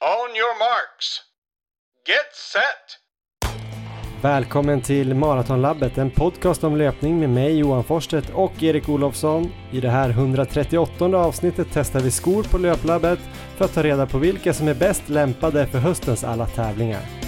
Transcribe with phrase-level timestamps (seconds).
[0.00, 1.20] On your marks.
[2.06, 2.98] Get set!
[4.22, 9.52] Välkommen till Maratonlabbet, en podcast om löpning med mig Johan Forsstedt och Erik Olofsson.
[9.72, 13.18] I det här 138 avsnittet testar vi skor på Löplabbet
[13.56, 17.25] för att ta reda på vilka som är bäst lämpade för höstens alla tävlingar.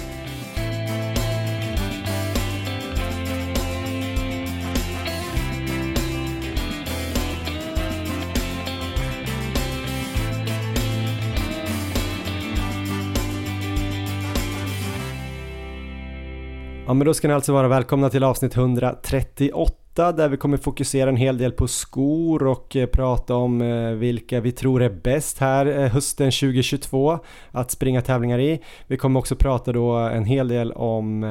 [16.99, 21.15] Men då ska ni alltså vara välkomna till avsnitt 138 där vi kommer fokusera en
[21.15, 25.65] hel del på skor och eh, prata om eh, vilka vi tror är bäst här
[25.65, 27.19] eh, hösten 2022
[27.51, 28.59] att springa tävlingar i.
[28.87, 31.21] Vi kommer också prata då en hel del om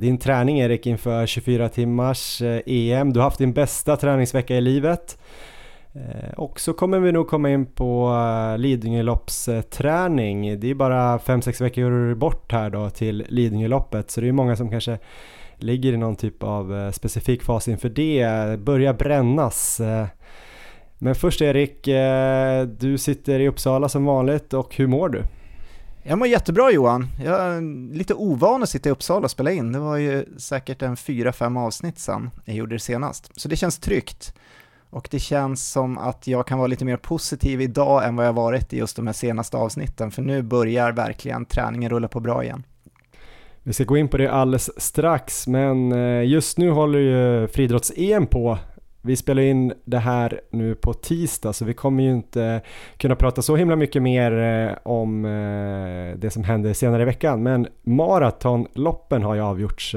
[0.00, 3.12] din träning Erik inför 24 timmars EM.
[3.12, 5.18] Du har haft din bästa träningsvecka i livet.
[5.94, 10.60] Eh, och så kommer vi nog komma in på eh, Lidingöloppsträning.
[10.60, 14.70] Det är bara 5-6 veckor bort här då till Lidingöloppet så det är många som
[14.70, 14.98] kanske
[15.56, 19.80] ligger i någon typ av eh, specifik fas inför det, börjar brännas.
[20.98, 21.84] Men först Erik,
[22.80, 25.22] du sitter i Uppsala som vanligt och hur mår du?
[26.02, 27.06] Jag mår jättebra Johan.
[27.24, 27.60] Jag är
[27.94, 29.72] lite ovan att sitta i Uppsala och spela in.
[29.72, 33.40] Det var ju säkert en 4-5 avsnitt sedan jag gjorde det senast.
[33.40, 34.34] Så det känns tryggt.
[34.92, 38.32] Och det känns som att jag kan vara lite mer positiv idag än vad jag
[38.32, 42.44] varit i just de här senaste avsnitten, för nu börjar verkligen träningen rulla på bra
[42.44, 42.62] igen.
[43.62, 48.26] Vi ska gå in på det alldeles strax, men eh, just nu håller ju friidrotts-EM
[48.26, 48.58] på.
[49.02, 52.60] Vi spelar in det här nu på tisdag, så vi kommer ju inte
[52.96, 57.42] kunna prata så himla mycket mer eh, om eh, det som händer senare i veckan.
[57.42, 59.94] Men maratonloppen har ju avgjorts.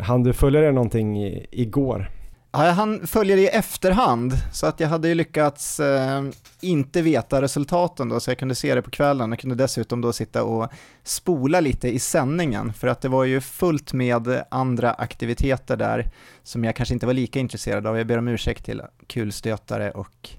[0.00, 1.16] Han du följa det någonting
[1.50, 2.10] igår?
[2.54, 6.22] Ja, han följer i efterhand, så att jag hade ju lyckats eh,
[6.60, 10.12] inte veta resultaten då, så jag kunde se det på kvällen Jag kunde dessutom då
[10.12, 15.76] sitta och spola lite i sändningen, för att det var ju fullt med andra aktiviteter
[15.76, 16.10] där
[16.42, 17.98] som jag kanske inte var lika intresserad av.
[17.98, 20.30] Jag ber om ursäkt till kulstötare och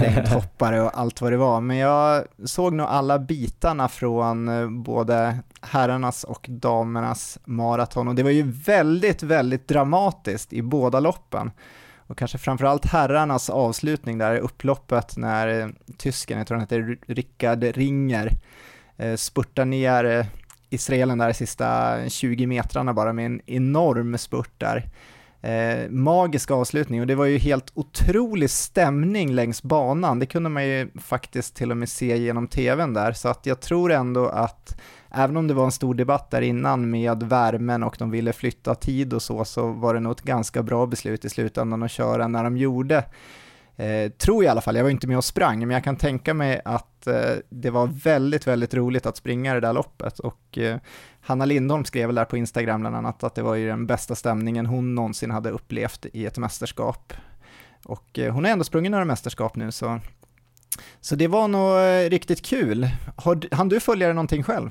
[0.00, 5.38] längdhoppare och allt vad det var, men jag såg nog alla bitarna från eh, både
[5.62, 11.50] herrarnas och damernas maraton och det var ju väldigt, väldigt dramatiskt i båda loppen.
[12.06, 16.98] Och kanske framförallt herrarnas avslutning där i upploppet när eh, tysken, jag tror han heter
[17.06, 18.30] Rickard Ringer,
[18.96, 20.26] eh, spurtar ner eh,
[20.70, 24.90] israelen där de sista 20 metrarna bara med en enorm spurt där.
[25.42, 30.18] Eh, magisk avslutning och det var ju helt otrolig stämning längs banan.
[30.18, 33.60] Det kunde man ju faktiskt till och med se genom tvn där, så att jag
[33.60, 34.80] tror ändå att
[35.14, 38.74] även om det var en stor debatt där innan med värmen och de ville flytta
[38.74, 42.28] tid och så, så var det nog ett ganska bra beslut i slutändan att köra
[42.28, 43.04] när de gjorde.
[43.76, 45.96] Eh, tror jag i alla fall, jag var inte med och sprang, men jag kan
[45.96, 50.58] tänka mig att eh, det var väldigt, väldigt roligt att springa det där loppet och
[50.58, 50.76] eh,
[51.20, 54.14] Hanna Lindholm skrev väl där på Instagram bland annat att det var ju den bästa
[54.14, 57.12] stämningen hon någonsin hade upplevt i ett mästerskap.
[57.84, 60.00] Och eh, hon har ändå sprungit några mästerskap nu så,
[61.00, 62.88] så det var nog eh, riktigt kul.
[63.16, 64.70] Har, hann du följa det någonting själv?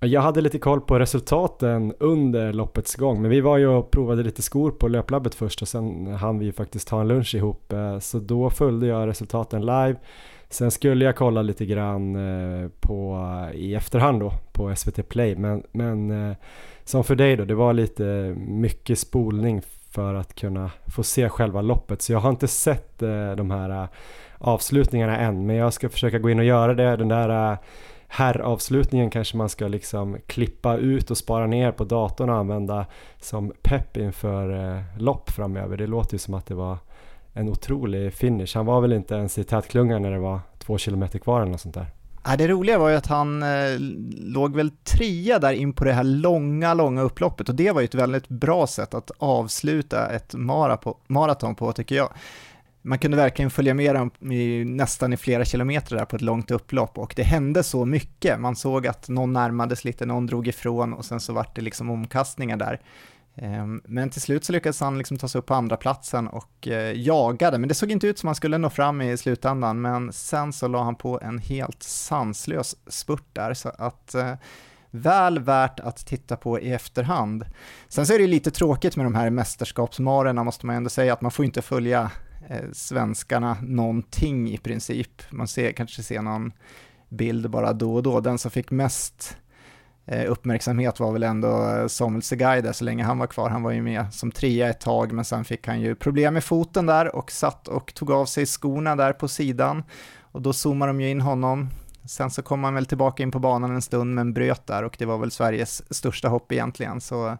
[0.00, 4.22] Jag hade lite koll på resultaten under loppets gång, men vi var ju och provade
[4.22, 7.72] lite skor på löplabbet först och sen hann vi ju faktiskt ta en lunch ihop,
[7.72, 9.96] eh, så då följde jag resultaten live.
[10.48, 15.62] Sen skulle jag kolla lite grann eh, på, i efterhand då på SVT Play men,
[15.72, 16.36] men eh,
[16.84, 21.62] som för dig då, det var lite mycket spolning för att kunna få se själva
[21.62, 22.98] loppet så jag har inte sett
[23.36, 23.88] de här
[24.38, 26.96] avslutningarna än men jag ska försöka gå in och göra det.
[26.96, 27.58] Den där
[28.14, 32.86] herravslutningen kanske man ska liksom klippa ut och spara ner på datorn och använda
[33.20, 35.76] som pepp inför eh, lopp framöver.
[35.76, 36.78] Det låter ju som att det var
[37.32, 38.54] en otrolig finish.
[38.54, 41.60] Han var väl inte ens i tätklungan när det var två kilometer kvar eller något
[41.60, 41.86] sånt där.
[42.24, 43.78] Ja, det roliga var ju att han eh,
[44.18, 47.84] låg väl trea där in på det här långa, långa upploppet och det var ju
[47.84, 52.08] ett väldigt bra sätt att avsluta ett mara på, maraton på tycker jag.
[52.86, 56.50] Man kunde verkligen följa med dem i, nästan i flera kilometer där på ett långt
[56.50, 58.40] upplopp och det hände så mycket.
[58.40, 61.90] Man såg att någon närmades lite, någon drog ifrån och sen så vart det liksom
[61.90, 62.80] omkastningar där.
[63.36, 66.68] Ehm, men till slut så lyckades han liksom ta sig upp på andra platsen och
[66.68, 70.12] eh, jagade, men det såg inte ut som han skulle nå fram i slutändan, men
[70.12, 74.34] sen så la han på en helt sanslös spurt där, så att eh,
[74.90, 77.44] väl värt att titta på i efterhand.
[77.88, 81.20] Sen så är det lite tråkigt med de här mästerskapsmarerna måste man ändå säga, att
[81.20, 82.10] man får inte följa
[82.48, 85.22] eh, svenskarna någonting i princip.
[85.30, 86.52] Man ser, kanske ser någon
[87.08, 88.20] bild bara då och då.
[88.20, 89.36] Den som fick mest
[90.06, 93.50] Eh, uppmärksamhet var väl ändå eh, Samuel Segaida så länge han var kvar.
[93.50, 96.44] Han var ju med som trea ett tag, men sen fick han ju problem med
[96.44, 99.82] foten där och satt och tog av sig skorna där på sidan.
[100.20, 101.68] Och då zoomade de ju in honom
[102.06, 104.96] Sen så kom han väl tillbaka in på banan en stund men bröt där och
[104.98, 107.00] det var väl Sveriges största hopp egentligen.
[107.00, 107.38] Så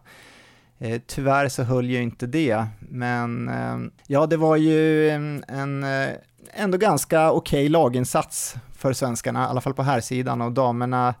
[0.79, 2.65] eh, tyvärr så höll ju inte det.
[2.79, 6.09] Men eh, ja, det var ju en, en eh,
[6.53, 11.15] ändå ganska okej okay laginsats för svenskarna, i alla fall på här sidan och damerna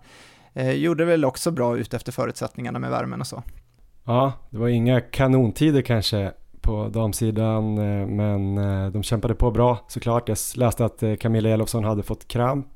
[0.53, 3.43] eh, gjorde väl också bra ut efter förutsättningarna med värmen och så.
[4.03, 6.31] Ja, det var inga kanontider kanske
[6.61, 7.75] på damsidan
[8.15, 8.55] men
[8.91, 10.29] de kämpade på bra såklart.
[10.29, 12.67] Jag läste att Camilla Elofsson hade fått kramp.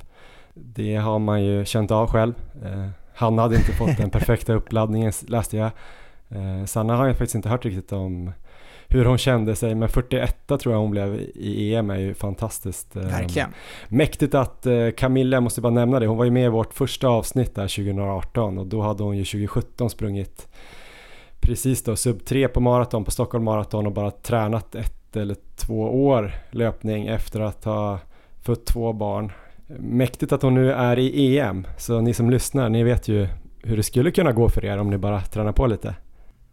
[0.54, 2.34] Det har man ju känt av själv.
[3.16, 5.72] Han hade inte fått den perfekta uppladdningen läste jag.
[6.66, 8.32] Sanna har jag faktiskt inte hört riktigt om
[8.88, 12.96] hur hon kände sig men 41 tror jag hon blev i EM är ju fantastiskt.
[12.96, 13.50] Verkligen.
[13.88, 14.68] Mäktigt att
[14.98, 17.68] Camilla, jag måste bara nämna det, hon var ju med i vårt första avsnitt där
[17.68, 20.48] 2018 och då hade hon ju 2017 sprungit
[21.40, 26.06] precis då sub 3 på maraton på Stockholm Marathon och bara tränat ett eller två
[26.06, 28.00] år löpning efter att ha
[28.42, 29.32] fått två barn.
[29.80, 33.28] Mäktigt att hon nu är i EM, så ni som lyssnar, ni vet ju
[33.64, 35.96] hur det skulle kunna gå för er om ni bara tränar på lite.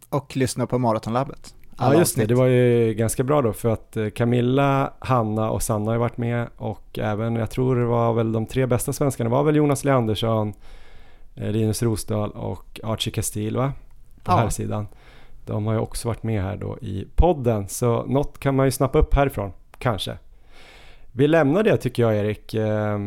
[0.09, 1.53] Och lyssnar på Maratonlabbet.
[1.79, 5.63] Ja just det, det var ju ganska bra då för att eh, Camilla, Hanna och
[5.63, 8.93] Sanna har ju varit med och även, jag tror det var väl de tre bästa
[8.93, 10.53] svenskarna var väl Jonas Leandersson,
[11.35, 13.73] eh, Linus Rosdahl och Archie Castile va?
[14.23, 14.37] på ja.
[14.37, 14.87] här sidan.
[15.45, 18.71] De har ju också varit med här då i podden, så något kan man ju
[18.71, 20.17] snappa upp härifrån, kanske.
[21.11, 22.53] Vi lämnar det tycker jag Erik.
[22.53, 22.99] Eh,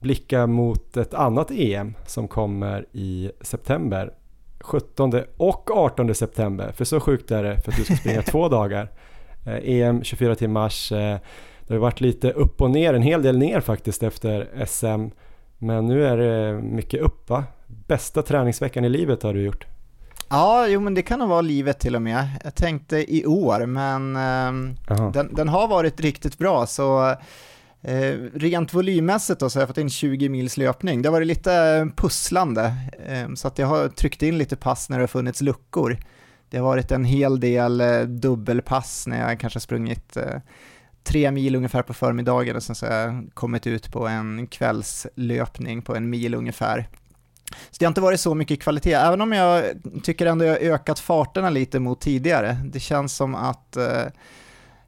[0.00, 4.12] blicka mot ett annat EM som kommer i september.
[4.60, 8.48] 17 och 18 september, för så sjukt är det för att du ska springa två
[8.58, 8.90] dagar.
[9.46, 10.92] Eh, EM 24 timmars.
[10.92, 11.18] Eh,
[11.66, 15.06] det har varit lite upp och ner, en hel del ner faktiskt efter SM.
[15.58, 17.44] Men nu är det mycket upp va?
[17.66, 19.66] Bästa träningsveckan i livet har du gjort.
[20.28, 22.28] Ja, jo men det kan nog vara livet till och med.
[22.44, 27.14] Jag tänkte i år, men eh, den, den, har varit riktigt bra, så
[27.82, 31.02] eh, rent volymmässigt då så har jag fått in 20 mils löpning.
[31.02, 32.74] Det har varit lite eh, pusslande,
[33.06, 35.98] eh, så att jag har tryckt in lite pass när det har funnits luckor.
[36.50, 40.40] Det har varit en hel del eh, dubbelpass när jag kanske sprungit eh,
[41.02, 45.82] tre mil ungefär på förmiddagen och sen så har jag kommit ut på en kvällslöpning
[45.82, 46.88] på en mil ungefär.
[47.70, 49.64] Så det har inte varit så mycket kvalitet, även om jag
[50.02, 52.56] tycker ändå jag har ökat farterna lite mot tidigare.
[52.64, 54.04] Det känns som att eh,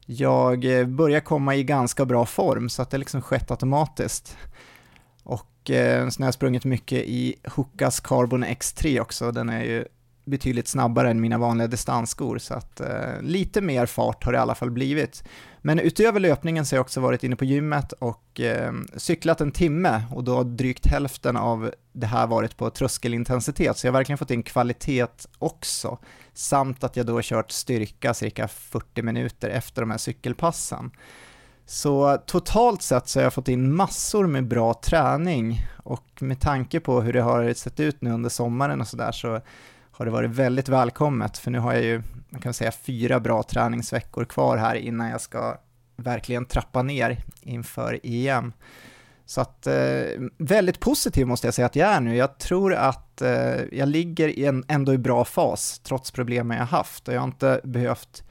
[0.05, 4.37] jag eh, börjar komma i ganska bra form, så att det liksom skett automatiskt.
[5.23, 9.85] Och eh, har jag sprungit mycket i Hokas Carbon X3 också, den är ju
[10.25, 14.41] betydligt snabbare än mina vanliga distansskor, så att eh, lite mer fart har det i
[14.41, 15.23] alla fall blivit.
[15.61, 19.51] Men utöver löpningen så har jag också varit inne på gymmet och eh, cyklat en
[19.51, 23.99] timme och då har drygt hälften av det här varit på tröskelintensitet, så jag har
[23.99, 25.97] verkligen fått in kvalitet också,
[26.33, 30.91] samt att jag då har kört styrka cirka 40 minuter efter de här cykelpassen.
[31.65, 36.79] Så totalt sett så har jag fått in massor med bra träning och med tanke
[36.79, 39.41] på hur det har sett ut nu under sommaren och sådär så
[39.93, 43.43] har det varit väldigt välkommet, för nu har jag ju, man kan säga fyra bra
[43.43, 45.57] träningsveckor kvar här innan jag ska
[45.95, 48.53] verkligen trappa ner inför EM.
[49.25, 50.03] Så att eh,
[50.37, 52.15] väldigt positiv måste jag säga att jag är nu.
[52.15, 56.65] Jag tror att eh, jag ligger i en, ändå i bra fas trots problemen jag
[56.65, 58.23] haft och jag har inte behövt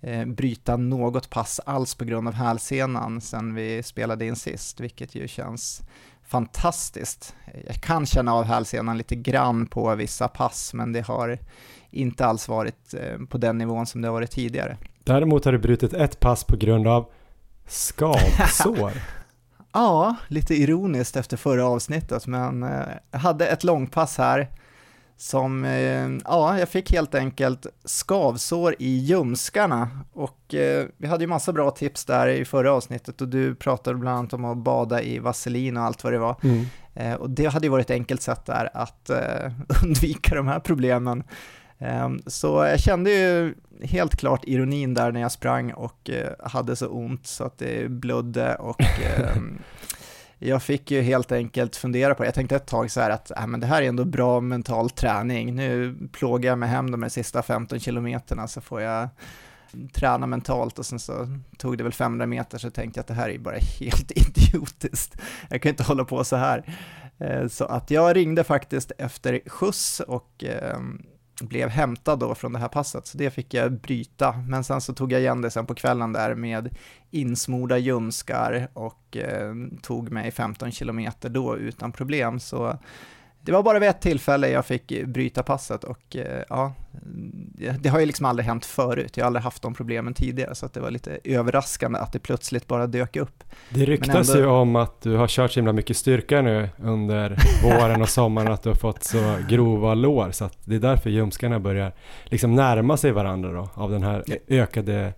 [0.00, 5.14] eh, bryta något pass alls på grund av hälsenan sen vi spelade in sist, vilket
[5.14, 5.82] ju känns
[6.26, 7.34] fantastiskt.
[7.66, 11.38] Jag kan känna av hälsenan lite grann på vissa pass, men det har
[11.90, 14.76] inte alls varit eh, på den nivån som det har varit tidigare.
[15.04, 17.10] Däremot har du brutit ett pass på grund av
[17.66, 18.92] skavsår.
[19.72, 24.48] ja, lite ironiskt efter förra avsnittet, men eh, jag hade ett långpass här
[25.16, 31.28] som, eh, ja, jag fick helt enkelt skavsår i ljumskarna och eh, vi hade ju
[31.28, 35.02] massa bra tips där i förra avsnittet och du pratade bland annat om att bada
[35.02, 36.36] i vaselin och allt vad det var.
[36.42, 36.66] Mm.
[36.94, 39.10] Eh, och det hade ju varit ett enkelt sätt där att
[39.84, 41.24] undvika de här problemen.
[41.78, 46.88] Ehm, så jag kände ju helt klart ironin där när jag sprang och hade så
[46.88, 48.80] ont så att det blödde och
[49.36, 49.58] ehm,
[50.38, 52.26] jag fick ju helt enkelt fundera på det.
[52.26, 54.90] Jag tänkte ett tag så här att äh, men det här är ändå bra mental
[54.90, 55.54] träning.
[55.54, 59.08] Nu plågar jag mig hem de här sista 15 kilometerna så får jag
[59.92, 61.28] träna mentalt och sen så
[61.58, 65.16] tog det väl 500 meter så tänkte jag att det här är bara helt idiotiskt.
[65.48, 66.78] Jag kan inte hålla på så här.
[67.18, 71.02] Eh, så att jag ringde faktiskt efter skjuts och ehm,
[71.40, 74.32] blev hämtad då från det här passet, så det fick jag bryta.
[74.48, 76.76] Men sen så tog jag igen det sen på kvällen där med
[77.10, 82.40] insmorda ljumskar och eh, tog mig 15 kilometer då utan problem.
[82.40, 82.78] Så
[83.46, 86.74] det var bara vid ett tillfälle jag fick bryta passet och eh, ja,
[87.80, 89.16] det har ju liksom aldrig hänt förut.
[89.16, 92.18] Jag har aldrig haft de problemen tidigare så att det var lite överraskande att det
[92.18, 93.44] plötsligt bara dök upp.
[93.70, 94.40] Det ryktas ändå...
[94.40, 98.52] ju om att du har kört så himla mycket styrka nu under våren och sommaren
[98.52, 101.92] att du har fått så grova lår så att det är därför ljumskarna börjar
[102.24, 105.14] liksom närma sig varandra då av den här ökade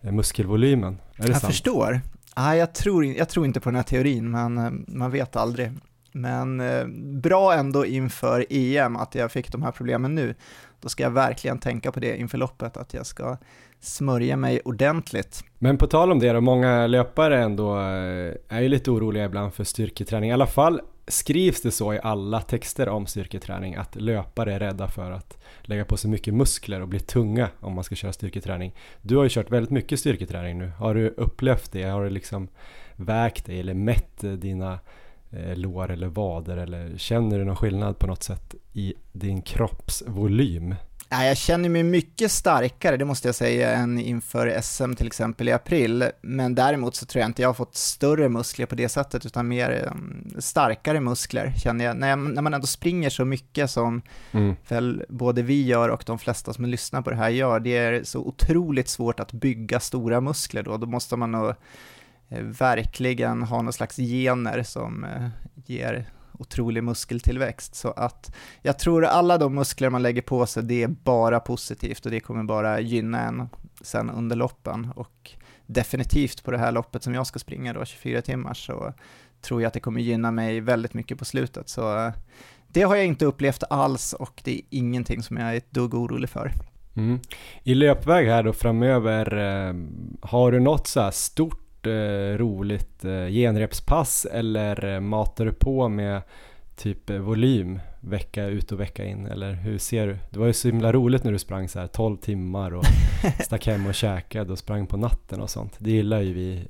[0.00, 0.98] eh, muskelvolymen.
[1.16, 1.52] Är jag sant?
[1.52, 2.00] förstår.
[2.34, 5.70] Ah, jag, tror, jag tror inte på den här teorin men eh, man vet aldrig.
[6.12, 6.86] Men eh,
[7.22, 10.34] bra ändå inför EM att jag fick de här problemen nu.
[10.80, 13.36] Då ska jag verkligen tänka på det inför loppet, att jag ska
[13.80, 15.44] smörja mig ordentligt.
[15.58, 19.54] Men på tal om det då, många löpare ändå eh, är ju lite oroliga ibland
[19.54, 20.30] för styrketräning.
[20.30, 24.88] I alla fall skrivs det så i alla texter om styrketräning att löpare är rädda
[24.88, 28.74] för att lägga på sig mycket muskler och bli tunga om man ska köra styrketräning.
[29.02, 30.72] Du har ju kört väldigt mycket styrketräning nu.
[30.78, 31.84] Har du upplevt det?
[31.84, 32.48] Har du liksom
[32.96, 34.78] vägt dig eller mätt dina
[35.54, 40.74] lår eller vader eller känner du någon skillnad på något sätt i din kroppsvolym?
[41.12, 45.48] Nej, jag känner mig mycket starkare, det måste jag säga, än inför SM till exempel
[45.48, 46.04] i april.
[46.20, 49.48] Men däremot så tror jag inte jag har fått större muskler på det sättet, utan
[49.48, 51.96] mer um, starkare muskler känner jag.
[51.96, 54.56] När, jag, när man ändå springer så mycket som mm.
[54.68, 58.04] väl både vi gör och de flesta som lyssnar på det här gör, det är
[58.04, 60.76] så otroligt svårt att bygga stora muskler då.
[60.76, 61.54] Då måste man nog Eh,
[62.30, 65.28] Eh, verkligen ha någon slags gener som eh,
[65.66, 66.06] ger
[66.38, 67.74] otrolig muskeltillväxt.
[67.74, 72.04] Så att jag tror alla de muskler man lägger på sig, det är bara positivt
[72.04, 73.48] och det kommer bara gynna en
[73.80, 74.92] sen under loppen.
[74.96, 75.30] Och
[75.66, 78.94] definitivt på det här loppet som jag ska springa då, 24 timmar, så
[79.40, 81.68] tror jag att det kommer gynna mig väldigt mycket på slutet.
[81.68, 82.12] Så eh,
[82.68, 85.94] det har jag inte upplevt alls och det är ingenting som jag är ett dugg
[85.94, 86.52] orolig för.
[86.96, 87.20] Mm.
[87.62, 89.26] I löpväg här då framöver,
[90.20, 95.88] har du något så här stort eh, roligt eh, genrepspass eller eh, matar du på
[95.88, 96.22] med
[96.76, 100.18] typ volym vecka ut och vecka in eller hur ser du?
[100.30, 102.84] Det var ju så himla roligt när du sprang så här 12 timmar och
[103.44, 105.76] stack hem och käkade och sprang på natten och sånt.
[105.78, 106.68] Det gillar ju vi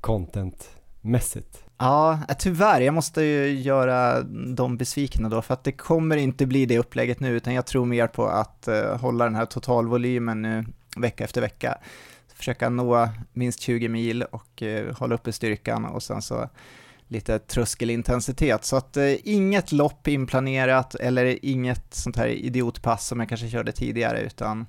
[0.00, 1.64] contentmässigt.
[1.78, 4.22] Ja, tyvärr, jag måste ju göra
[4.56, 7.84] dem besvikna då för att det kommer inte bli det upplägget nu utan jag tror
[7.84, 8.68] mer på att
[9.00, 10.64] hålla den här totalvolymen nu
[10.96, 11.78] vecka efter vecka
[12.38, 16.48] försöka nå minst 20 mil och eh, hålla uppe styrkan och sen så
[17.08, 18.64] lite tröskelintensitet.
[18.64, 23.72] Så att eh, inget lopp inplanerat eller inget sånt här idiotpass som jag kanske körde
[23.72, 24.66] tidigare utan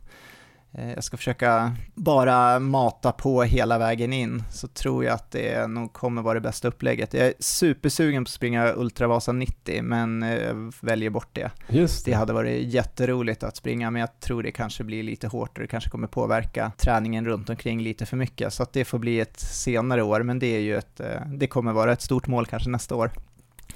[0.71, 5.93] jag ska försöka bara mata på hela vägen in, så tror jag att det nog
[5.93, 7.13] kommer vara det bästa upplägget.
[7.13, 11.51] Jag är supersugen på att springa Ultravasa 90, men eh, väljer bort det.
[11.67, 12.11] Just det.
[12.11, 15.61] det hade varit jätteroligt att springa, men jag tror det kanske blir lite hårt och
[15.61, 19.19] det kanske kommer påverka träningen runt omkring lite för mycket, så att det får bli
[19.19, 22.45] ett senare år, men det är ju ett, eh, det kommer vara ett stort mål
[22.45, 23.11] kanske nästa år.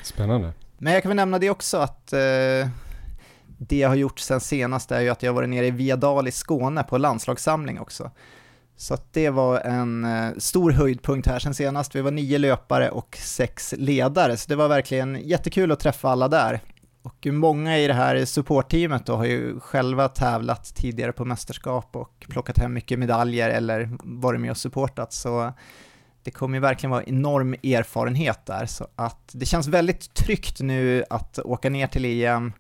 [0.04, 0.54] Spännande.
[0.78, 2.14] Men jag kan väl nämna det också att
[3.58, 6.28] det jag har gjort sen senast är ju att jag har varit nere i Viadal
[6.28, 8.12] i Skåne på landslagssamling också.
[8.76, 11.96] Så det var en eh, stor höjdpunkt här sen senast.
[11.96, 16.28] Vi var nio löpare och sex ledare, så det var verkligen jättekul att träffa alla
[16.28, 16.60] där.
[17.04, 22.26] Och många i det här supportteamet då har ju själva tävlat tidigare på mästerskap och
[22.30, 25.54] plockat hem mycket medaljer eller varit med och supportat, så
[26.24, 31.04] det kommer ju verkligen vara enorm erfarenhet där, så att det känns väldigt tryggt nu
[31.10, 32.54] att åka ner till EM,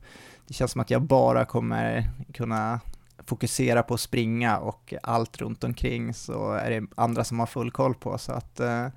[0.54, 2.80] det känns som att jag bara kommer kunna
[3.26, 7.72] fokusera på att springa och allt runt omkring så är det andra som har full
[7.72, 8.18] koll på.
[8.18, 8.88] Så att eh,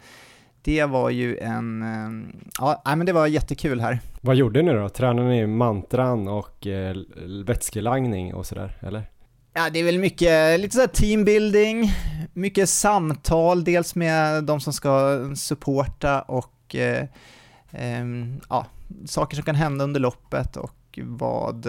[0.62, 4.00] det var ju en, eh, ja men det var jättekul här.
[4.20, 4.88] Vad gjorde ni då?
[4.88, 6.96] Tränade ni mantran och eh,
[7.46, 9.10] vätskelagning och sådär, eller?
[9.54, 11.90] Ja, det är väl mycket, lite sådär teambuilding,
[12.32, 17.04] mycket samtal, dels med de som ska supporta och eh,
[17.70, 18.04] eh,
[18.48, 18.66] ja,
[19.06, 20.72] saker som kan hända under loppet och
[21.04, 21.66] vad,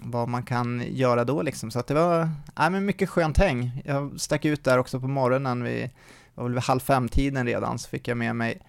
[0.00, 1.70] vad man kan göra då liksom.
[1.70, 3.82] Så att det var ja, men mycket skönt häng.
[3.84, 5.90] Jag stack ut där också på morgonen, vid,
[6.34, 8.60] var väl vid halv fem-tiden redan, så fick jag med mig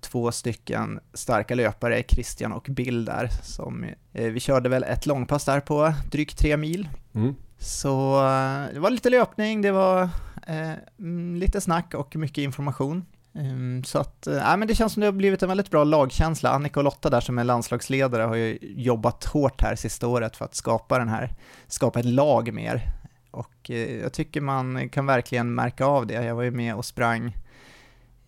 [0.00, 5.44] två stycken starka löpare, Christian och Bill där, som eh, vi körde väl ett långpass
[5.44, 6.88] där på drygt tre mil.
[7.14, 7.34] Mm.
[7.58, 10.02] Så eh, det var lite löpning, det var
[10.46, 13.06] eh, mm, lite snack och mycket information.
[13.32, 16.50] Um, så att, äh, men det känns som det har blivit en väldigt bra lagkänsla.
[16.50, 20.44] Annika och Lotta där som är landslagsledare har ju jobbat hårt här sista året för
[20.44, 21.34] att skapa den här,
[21.66, 22.92] skapa ett lag mer.
[23.30, 26.14] Och eh, jag tycker man kan verkligen märka av det.
[26.14, 27.36] Jag var ju med och sprang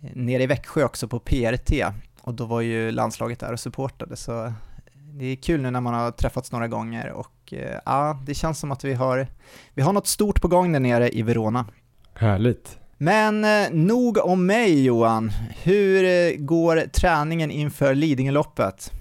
[0.01, 1.73] eh, nere i Växjö också på PRT
[2.21, 4.53] och då var ju landslaget där och supportade så eh,
[4.95, 8.59] det är kul nu när man har träffats några gånger och eh, ja, det känns
[8.59, 9.27] som att vi har,
[9.75, 11.67] vi har något stort på gång där nere i Verona.
[12.15, 12.79] Härligt.
[13.03, 15.31] Men eh, nog om mig Johan.
[15.63, 18.93] Hur eh, går träningen inför Lidingöloppet?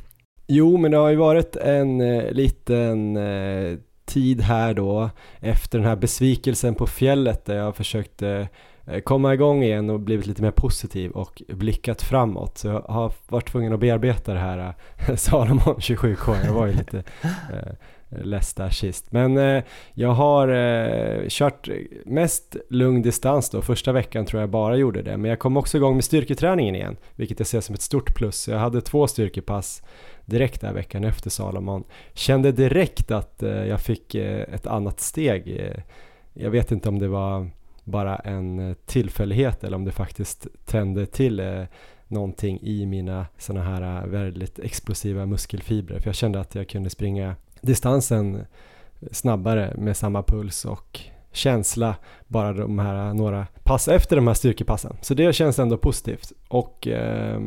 [0.48, 5.88] Jo, men det har ju varit en eh, liten eh, tid här då efter den
[5.88, 8.50] här besvikelsen på fjället där jag försökte
[8.88, 12.58] eh, komma igång igen och blivit lite mer positiv och blickat framåt.
[12.58, 14.74] Så jag har varit tvungen att bearbeta det här
[15.16, 16.46] Salomon 27K.
[16.46, 17.04] Jag var ju lite
[18.12, 19.12] eh, där sist.
[19.12, 19.64] Men eh,
[19.94, 21.70] jag har eh, kört
[22.06, 23.62] mest lugn distans då.
[23.62, 25.18] Första veckan tror jag bara gjorde det.
[25.18, 28.48] Men jag kom också igång med styrketräningen igen, vilket jag ser som ett stort plus.
[28.48, 29.84] Jag hade två styrkepass
[30.26, 31.84] direkt där veckan efter Salomon.
[32.14, 35.60] Kände direkt att eh, jag fick eh, ett annat steg.
[35.60, 35.82] Eh,
[36.34, 37.50] jag vet inte om det var
[37.84, 41.64] bara en eh, tillfällighet eller om det faktiskt tände till eh,
[42.08, 46.00] någonting i mina sådana här väldigt explosiva muskelfibrer.
[46.00, 48.46] För jag kände att jag kunde springa distansen
[49.12, 51.00] snabbare med samma puls och
[51.32, 51.96] känsla
[52.28, 54.98] bara de här några pass efter de här styrkepassen.
[55.02, 56.32] Så det känns ändå positivt.
[56.48, 57.42] Och eh,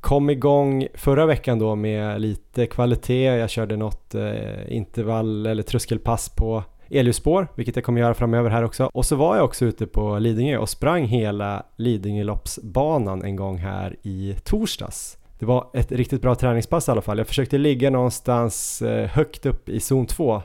[0.00, 3.24] kom igång förra veckan då med lite kvalitet.
[3.24, 8.64] Jag körde något eh, intervall eller tröskelpass på elljusspår, vilket jag kommer göra framöver här
[8.64, 8.90] också.
[8.94, 13.96] Och så var jag också ute på Lidingö och sprang hela Lidingöloppsbanan en gång här
[14.02, 15.18] i torsdags.
[15.42, 17.18] Det var ett riktigt bra träningspass i alla fall.
[17.18, 20.42] Jag försökte ligga någonstans eh, högt upp i zon 2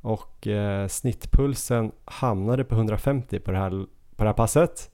[0.00, 3.70] och eh, snittpulsen hamnade på 150 på det här,
[4.16, 4.90] på det här passet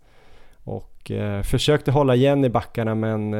[0.64, 3.34] och eh, försökte hålla igen i backarna men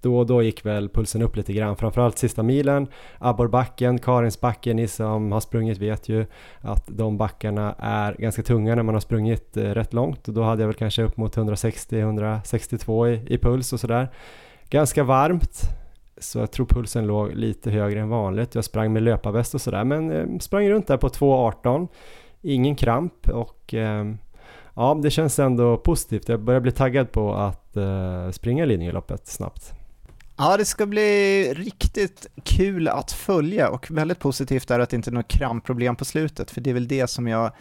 [0.00, 1.76] då och då gick väl pulsen upp lite grann.
[1.76, 2.86] Framförallt sista milen,
[3.18, 6.26] abborrbacken, Karinsbacken, ni som har sprungit vet ju
[6.60, 10.62] att de backarna är ganska tunga när man har sprungit rätt långt och då hade
[10.62, 14.08] jag väl kanske upp mot 160-162 i, i puls och sådär.
[14.70, 15.60] Ganska varmt,
[16.18, 18.54] så jag tror pulsen låg lite högre än vanligt.
[18.54, 21.88] Jag sprang med löparväst och sådär men eh, sprang runt där på 2.18.
[22.42, 24.18] Ingen kramp och ehm,
[24.74, 26.28] ja, det känns ändå positivt.
[26.28, 29.72] Jag börjar bli taggad på att eh, springa Lidingöloppet snabbt.
[30.36, 35.10] Ja, det ska bli riktigt kul att följa och väldigt positivt är att det inte
[35.10, 37.52] är något krampproblem på slutet, för det är väl det som jag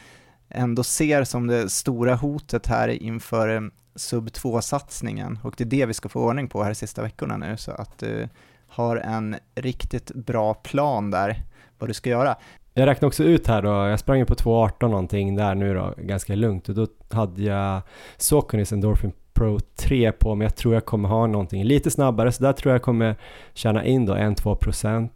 [0.49, 5.85] ändå ser som det stora hotet här inför ehm, sub 2-satsningen och det är det
[5.85, 8.29] vi ska få ordning på här de sista veckorna nu, så att du
[8.67, 11.43] har en riktigt bra plan där
[11.79, 12.35] vad du ska göra.
[12.73, 15.93] Jag räknade också ut här då, jag sprang ju på 2.18 någonting där nu då,
[15.97, 17.81] ganska lugnt och då hade jag
[18.17, 22.43] Soconis Endorphin Pro 3 på men jag tror jag kommer ha någonting lite snabbare så
[22.43, 23.15] där tror jag kommer
[23.53, 25.09] tjäna in då 1-2%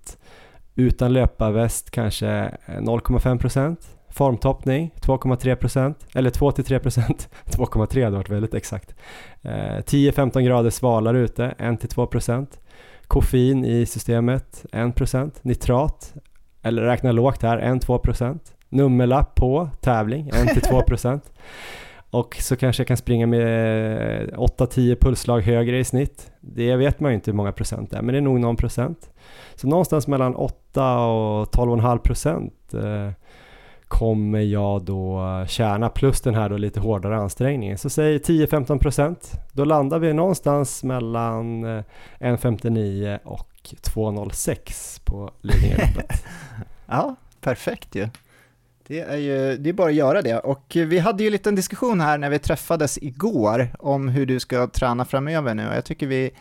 [0.76, 2.30] utan löparväst kanske
[2.66, 3.78] eh, 0,5%
[4.10, 8.96] formtoppning 2,3% eller 2-3% 2,3 hade varit väldigt exakt
[9.42, 12.48] eh, 10-15 grader svalare ute 1-2%
[13.08, 16.14] koffein i systemet 1% nitrat
[16.62, 18.40] eller räkna lågt här, 1-2%.
[18.70, 21.22] Nummerlapp på tävling, 1-2%.
[22.10, 26.32] och så kanske jag kan springa med 8-10 pulsslag högre i snitt.
[26.42, 28.56] Det vet man ju inte hur många procent det är, men det är nog någon
[28.56, 29.10] procent.
[29.56, 33.10] Så någonstans mellan 8 och 12,5 procent eh,
[33.90, 37.78] kommer jag då tjäna plus den här då lite hårdare ansträngningen.
[37.78, 39.16] Så säg 10-15%
[39.52, 41.84] Då landar vi någonstans mellan eh,
[42.20, 46.26] 1,59 och 2.06 på Lidingöloppet.
[46.86, 48.10] ja, perfekt ju.
[48.88, 50.40] Det är ju det är bara att göra det.
[50.40, 54.40] Och vi hade ju en liten diskussion här när vi träffades igår om hur du
[54.40, 56.32] ska träna framöver nu och jag tycker vi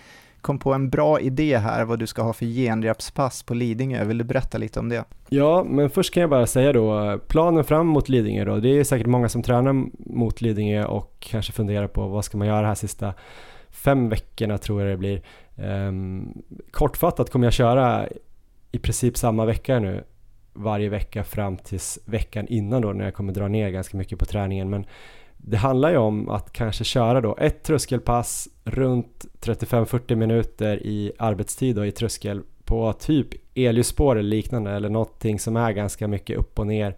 [0.41, 4.05] kom på en bra idé här vad du ska ha för genrepspass på Lidingö.
[4.05, 5.05] Vill du berätta lite om det?
[5.29, 8.85] Ja, men först kan jag bara säga då, planen fram mot Lidingö då, det är
[8.85, 9.73] säkert många som tränar
[10.15, 13.15] mot Lidingö och kanske funderar på vad ska man göra här sista
[13.71, 15.23] fem veckorna tror jag det blir.
[15.57, 18.09] Um, kortfattat kommer jag köra
[18.73, 20.05] i princip samma vecka nu
[20.53, 24.25] varje vecka fram tills veckan innan då när jag kommer dra ner ganska mycket på
[24.25, 24.87] träningen men
[25.39, 31.77] det handlar ju om att kanske köra då ett tröskelpass runt 35-40 minuter i arbetstid
[31.77, 36.59] då i tröskel på typ elljusspår eller liknande eller någonting som är ganska mycket upp
[36.59, 36.97] och ner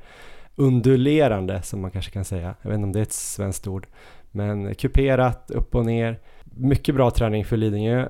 [0.57, 2.55] undulerande som man kanske kan säga.
[2.63, 3.87] Jag vet inte om det är ett svenskt ord
[4.31, 6.21] men kuperat upp och ner.
[6.45, 8.09] Mycket bra träning för Lidingö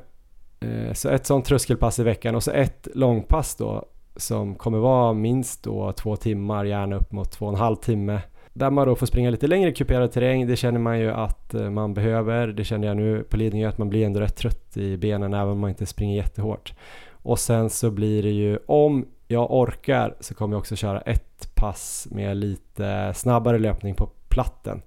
[0.60, 3.84] eh, så ett sånt tröskelpass i veckan och så ett långpass då
[4.16, 8.20] som kommer vara minst då två timmar, gärna upp mot två och en halv timme.
[8.52, 11.70] Där man då får springa lite längre kuperad terräng, det känner man ju att eh,
[11.70, 12.46] man behöver.
[12.46, 15.48] Det känner jag nu på Lidingö att man blir ändå rätt trött i benen även
[15.48, 16.74] om man inte springer jättehårt.
[17.22, 21.54] Och sen så blir det ju, om jag orkar så kommer jag också köra ett
[21.54, 24.82] pass med lite snabbare löpning på platten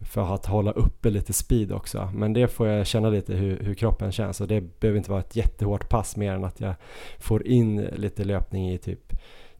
[0.00, 2.10] för att hålla uppe lite speed också.
[2.14, 5.20] Men det får jag känna lite hur, hur, kroppen känns och det behöver inte vara
[5.20, 6.74] ett jättehårt pass mer än att jag
[7.18, 9.12] får in lite löpning i typ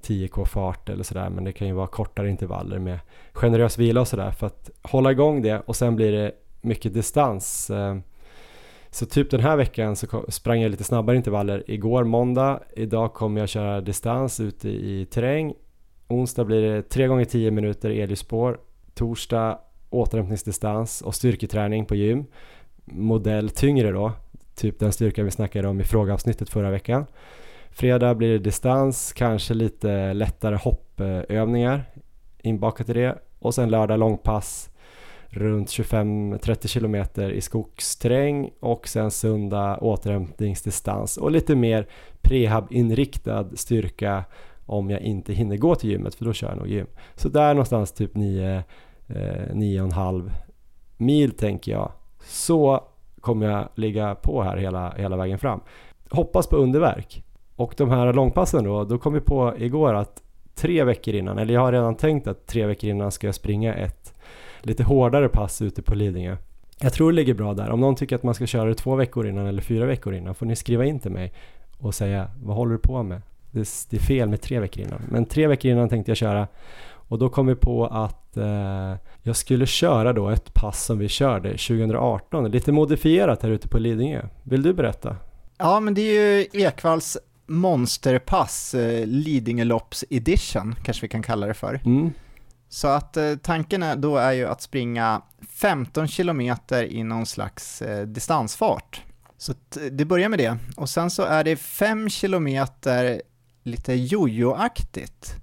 [0.02, 2.98] 10k fart eller sådär men det kan ju vara kortare intervaller med
[3.32, 7.70] generös vila och sådär för att hålla igång det och sen blir det mycket distans.
[7.70, 7.96] Eh,
[8.90, 12.60] så typ den här veckan så sprang jag lite snabbare intervaller igår måndag.
[12.76, 15.54] Idag kommer jag köra distans ute i terräng.
[16.08, 18.60] Onsdag blir det 3 gånger 10 minuter elljusspår.
[18.94, 19.58] Torsdag
[19.90, 22.24] återhämtningsdistans och styrketräning på gym.
[22.84, 24.12] Modell tyngre då,
[24.54, 27.06] typ den styrka vi snackade om i frågeavsnittet förra veckan.
[27.74, 31.84] Fredag blir det distans, kanske lite lättare hoppövningar
[32.42, 34.70] inbakat i det och sen lördag långpass
[35.28, 41.86] runt 25-30 km i skogsterräng och sen söndag återhämtningsdistans och lite mer
[42.22, 44.24] prehab-inriktad styrka
[44.66, 46.86] om jag inte hinner gå till gymmet för då kör jag nog gym.
[47.14, 48.56] Så där någonstans typ 9,
[49.08, 49.14] eh,
[49.52, 50.30] 9,5
[50.96, 51.92] mil tänker jag.
[52.24, 52.84] Så
[53.20, 55.60] kommer jag ligga på här hela, hela vägen fram.
[56.10, 57.24] Hoppas på underverk.
[57.62, 60.22] Och de här långpassen då, då kom vi på igår att
[60.54, 63.74] tre veckor innan, eller jag har redan tänkt att tre veckor innan ska jag springa
[63.74, 64.14] ett
[64.60, 66.36] lite hårdare pass ute på Lidingö.
[66.80, 67.70] Jag tror det ligger bra där.
[67.70, 70.34] Om någon tycker att man ska köra det två veckor innan eller fyra veckor innan
[70.34, 71.32] får ni skriva in till mig
[71.78, 73.22] och säga vad håller du på med?
[73.50, 73.60] Det,
[73.92, 75.00] är fel med tre veckor innan.
[75.08, 76.46] Men tre veckor innan tänkte jag köra
[76.88, 81.08] och då kom vi på att eh, jag skulle köra då ett pass som vi
[81.08, 84.22] körde 2018, lite modifierat här ute på Lidingö.
[84.42, 85.16] Vill du berätta?
[85.58, 91.54] Ja, men det är ju Ekvalls monsterpass, eh, Lidingölopps edition, kanske vi kan kalla det
[91.54, 91.80] för.
[91.84, 92.12] Mm.
[92.68, 97.82] Så att eh, tanken är, då är ju att springa 15 kilometer i någon slags
[97.82, 99.02] eh, distansfart.
[99.38, 99.54] Så
[99.90, 100.58] det börjar med det.
[100.76, 103.22] Och sen så är det 5 kilometer
[103.62, 105.36] lite jojo-aktigt.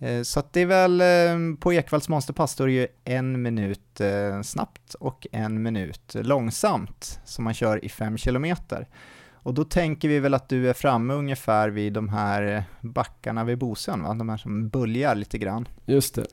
[0.00, 3.42] Eh, så att det är väl eh, på Ekvalls monsterpass då är det ju en
[3.42, 8.88] minut eh, snabbt och en minut långsamt som man kör i 5 kilometer.
[9.42, 13.58] Och då tänker vi väl att du är framme ungefär vid de här backarna vid
[13.58, 14.14] Bosön, va?
[14.14, 15.68] de här som böljar lite grann.
[15.84, 16.26] Just det.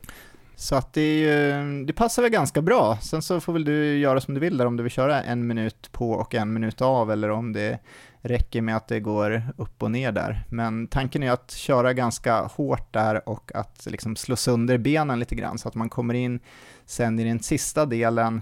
[0.56, 2.98] Så att det, ju, det, passar väl ganska bra.
[3.02, 5.48] Sen så får väl du göra som du vill där, om du vill köra en
[5.48, 7.80] minut på och en minut av, eller om det
[8.22, 10.44] räcker med att det går upp och ner där.
[10.50, 15.36] Men tanken är att köra ganska hårt där och att liksom slå sönder benen lite
[15.36, 16.40] grann, så att man kommer in
[16.86, 18.42] sen i den sista delen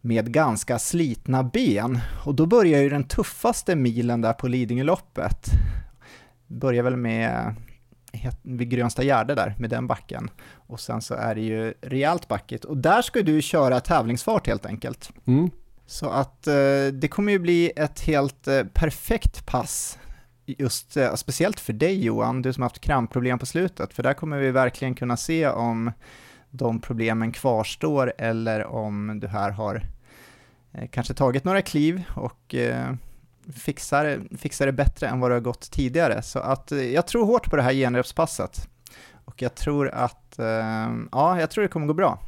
[0.00, 2.00] med ganska slitna ben.
[2.24, 5.46] Och då börjar ju den tuffaste milen där på Lidingöloppet.
[6.46, 7.54] Börjar väl med
[8.42, 10.30] vid Grönsta Gärde där, med den backen.
[10.52, 12.64] Och sen så är det ju rejält backigt.
[12.64, 15.10] Och där ska du köra tävlingsfart helt enkelt.
[15.26, 15.50] Mm.
[15.86, 19.98] Så att eh, det kommer ju bli ett helt eh, perfekt pass.
[20.46, 23.94] Just eh, speciellt för dig Johan, du som haft krampproblem på slutet.
[23.94, 25.92] För där kommer vi verkligen kunna se om
[26.50, 29.82] de problemen kvarstår eller om du här har
[30.72, 32.92] eh, kanske tagit några kliv och eh,
[33.54, 36.22] fixar, fixar det bättre än vad det har gått tidigare.
[36.22, 38.68] Så att eh, jag tror hårt på det här genrepspasset.
[39.24, 40.38] Och jag tror att,
[41.12, 42.18] ja, jag tror det kommer gå bra.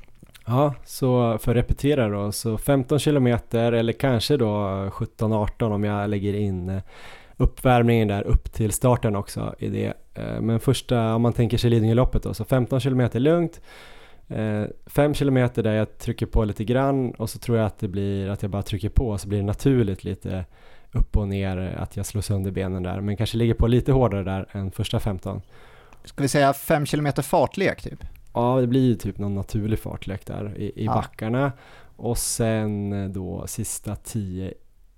[0.47, 6.11] Ja, så för att repetera då, så 15 kilometer eller kanske då 17-18 om jag
[6.11, 6.81] lägger in
[7.37, 9.95] uppvärmningen där upp till starten också i det.
[10.41, 13.61] Men första, om man tänker sig Lidingöloppet då, så 15 kilometer lugnt,
[14.87, 18.29] 5 kilometer där jag trycker på lite grann och så tror jag att det blir
[18.29, 20.45] att jag bara trycker på så blir det naturligt lite
[20.93, 24.25] upp och ner, att jag slår sönder benen där, men kanske ligger på lite hårdare
[24.25, 25.43] där än första 15.
[26.05, 28.05] Ska vi säga 5 km fartlek typ?
[28.35, 30.95] Ja, det blir ju typ någon naturlig fartlek där i, i ja.
[30.95, 31.53] backarna
[31.97, 34.55] och sen eh, då sista 10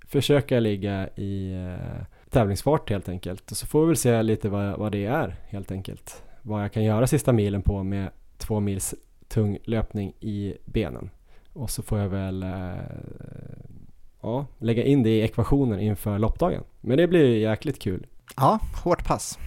[0.06, 4.78] försöka ligga i eh, tävlingsfart helt enkelt och så får vi väl se lite vad,
[4.78, 6.22] vad det är helt enkelt.
[6.42, 8.94] Vad jag kan göra sista milen på med två mils
[9.32, 11.10] tung löpning i benen.
[11.52, 12.48] Och så får jag väl eh,
[14.22, 16.62] ja, lägga in det i ekvationen inför loppdagen.
[16.80, 18.06] Men det blir jäkligt kul.
[18.36, 19.38] Ja, hårt pass.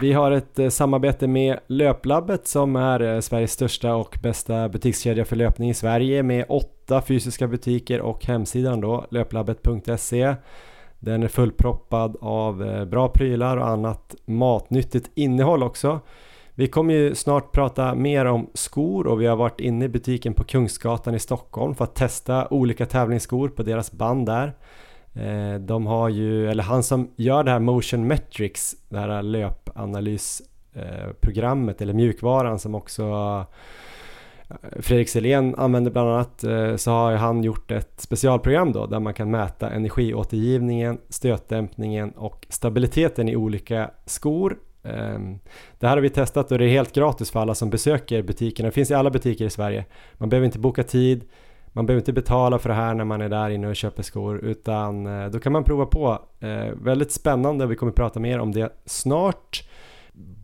[0.00, 5.24] Vi har ett eh, samarbete med Löplabbet som är eh, Sveriges största och bästa butikskedja
[5.24, 10.34] för löpning i Sverige med åtta fysiska butiker och hemsidan då löplabbet.se.
[10.98, 16.00] Den är fullproppad av eh, bra prylar och annat matnyttigt innehåll också.
[16.54, 20.34] Vi kommer ju snart prata mer om skor och vi har varit inne i butiken
[20.34, 24.52] på Kungsgatan i Stockholm för att testa olika tävlingsskor på deras band där.
[25.14, 31.80] Eh, de har ju, eller han som gör det här Motion Metrics, det här löpanalysprogrammet
[31.80, 33.04] eh, eller mjukvaran som också
[34.80, 39.14] Fredrik Selén använder bland annat eh, så har han gjort ett specialprogram då där man
[39.14, 45.38] kan mäta energiåtergivningen, stötdämpningen och stabiliteten i olika skor ehm,
[45.78, 48.66] det här har vi testat och det är helt gratis för alla som besöker butikerna.
[48.66, 49.84] Det finns i alla butiker i Sverige.
[50.14, 51.24] Man behöver inte boka tid,
[51.72, 54.38] man behöver inte betala för det här när man är där inne och köper skor
[54.38, 56.18] utan eh, då kan man prova på.
[56.40, 59.68] Eh, väldigt spännande, vi kommer prata mer om det snart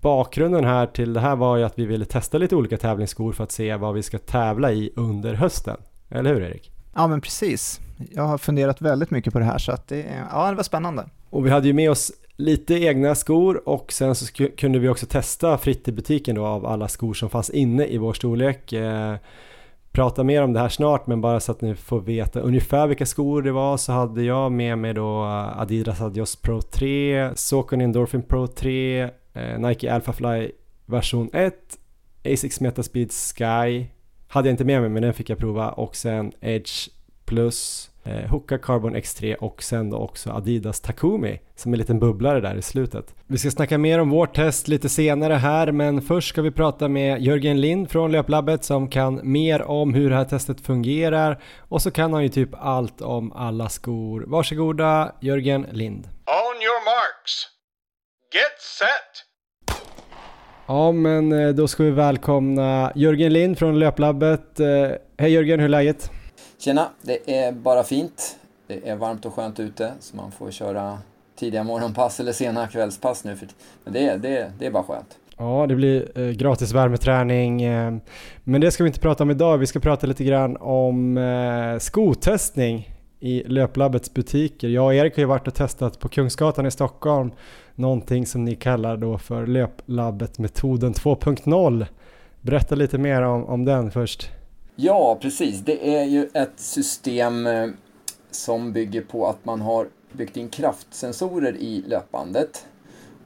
[0.00, 3.44] bakgrunden här till det här var ju att vi ville testa lite olika tävlingsskor för
[3.44, 5.76] att se vad vi ska tävla i under hösten.
[6.10, 6.72] Eller hur Erik?
[6.94, 7.80] Ja men precis.
[8.10, 11.04] Jag har funderat väldigt mycket på det här så att det, ja, det var spännande.
[11.30, 15.06] Och vi hade ju med oss lite egna skor och sen så kunde vi också
[15.06, 18.72] testa fritt i butiken då av alla skor som fanns inne i vår storlek.
[18.72, 19.14] Eh,
[19.92, 23.06] prata mer om det här snart men bara så att ni får veta ungefär vilka
[23.06, 25.22] skor det var så hade jag med mig då
[25.56, 30.50] Adidas Adios Pro 3, Saucony Endorphin Pro 3, eh, Eh, Nike Alphafly
[30.86, 31.54] version 1,
[32.24, 33.86] Asics Metaspeed Sky
[34.28, 36.88] hade jag inte med mig men den fick jag prova och sen Edge
[37.24, 41.98] Plus eh, Hoka Carbon X3 och sen då också Adidas Takumi som är en liten
[41.98, 43.14] bubblare där i slutet.
[43.26, 46.88] Vi ska snacka mer om vårt test lite senare här men först ska vi prata
[46.88, 51.82] med Jörgen Lind från Löplabbet som kan mer om hur det här testet fungerar och
[51.82, 54.24] så kan han ju typ allt om alla skor.
[54.26, 56.08] Varsågoda Jörgen Lind.
[56.26, 57.51] On your marks.
[58.34, 59.24] Get set.
[60.66, 64.60] Ja men eh, då ska vi välkomna Jörgen Lind från Löplabbet.
[64.60, 64.66] Eh,
[65.16, 66.10] hej Jörgen, hur är läget?
[66.58, 68.36] Tjena, det är bara fint.
[68.66, 70.98] Det är varmt och skönt ute så man får köra
[71.36, 73.36] tidiga morgonpass eller sena kvällspass nu.
[73.36, 73.48] För
[73.84, 75.18] men det, det, det är bara skönt.
[75.36, 77.62] Ja, det blir eh, gratis värmeträning.
[77.62, 77.94] Eh,
[78.44, 79.58] men det ska vi inte prata om idag.
[79.58, 82.88] Vi ska prata lite grann om eh, skotestning
[83.20, 84.68] i Löplabbets butiker.
[84.68, 87.30] Jag och Erik har ju varit och testat på Kungsgatan i Stockholm
[87.74, 91.86] någonting som ni kallar då för Löplabbet-metoden 2.0.
[92.40, 94.30] Berätta lite mer om, om den först.
[94.76, 95.60] Ja, precis.
[95.60, 97.68] Det är ju ett system eh,
[98.30, 102.66] som bygger på att man har byggt in kraftsensorer i löpbandet.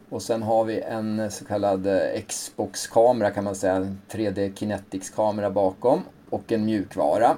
[0.09, 5.51] Och sen har vi en eh, så kallad eh, Xbox-kamera kan man säga, 3D Kinetics-kamera
[5.51, 7.37] bakom och en mjukvara.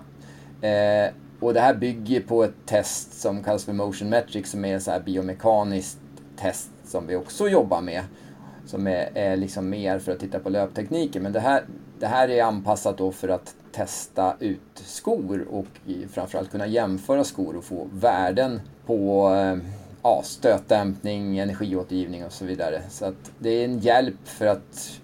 [0.63, 4.79] Eh, och det här bygger på ett test som kallas för Motion Metric som är
[4.79, 5.99] så här biomekaniskt
[6.41, 8.03] test som vi också jobbar med.
[8.67, 11.23] Som är, är liksom mer för att titta på löptekniken.
[11.23, 11.65] Men det här,
[11.99, 15.67] det här är anpassat då för att testa ut skor och
[16.11, 19.57] framförallt kunna jämföra skor och få värden på eh,
[20.03, 22.83] ja, stötdämpning, energiåtergivning och så vidare.
[22.91, 25.01] Så att det är en hjälp för att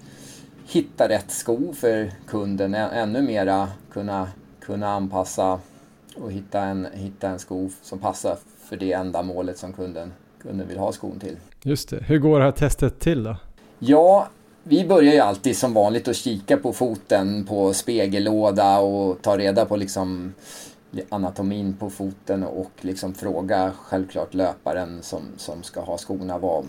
[0.66, 4.28] hitta rätt sko för kunden, ännu mera kunna,
[4.60, 5.60] kunna anpassa
[6.16, 10.12] och hitta en, hitta en sko som passar för det ändamålet som kunden,
[10.44, 11.36] kunden vill ha skon till.
[11.62, 12.04] Just det.
[12.06, 13.36] Hur går det här testet till då?
[13.78, 14.28] Ja,
[14.62, 19.64] vi börjar ju alltid som vanligt att kika på foten på spegellåda och ta reda
[19.64, 20.34] på liksom
[21.08, 26.64] anatomin på foten och liksom fråga självklart löparen som, som ska ha skorna vad,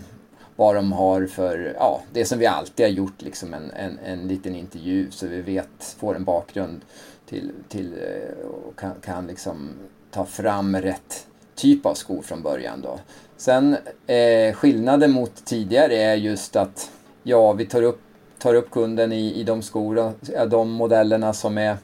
[0.56, 4.28] vad de har för, ja, det som vi alltid har gjort, liksom en, en, en
[4.28, 6.80] liten intervju så vi vet, får en bakgrund
[7.26, 9.70] till, till eh, och kan, kan liksom
[10.10, 12.98] ta fram rätt typ av skor från början då.
[13.36, 16.90] Sen eh, skillnaden mot tidigare är just att
[17.22, 18.00] ja, vi tar upp,
[18.38, 20.12] tar upp kunden i, i de skor,
[20.46, 21.76] de modellerna som är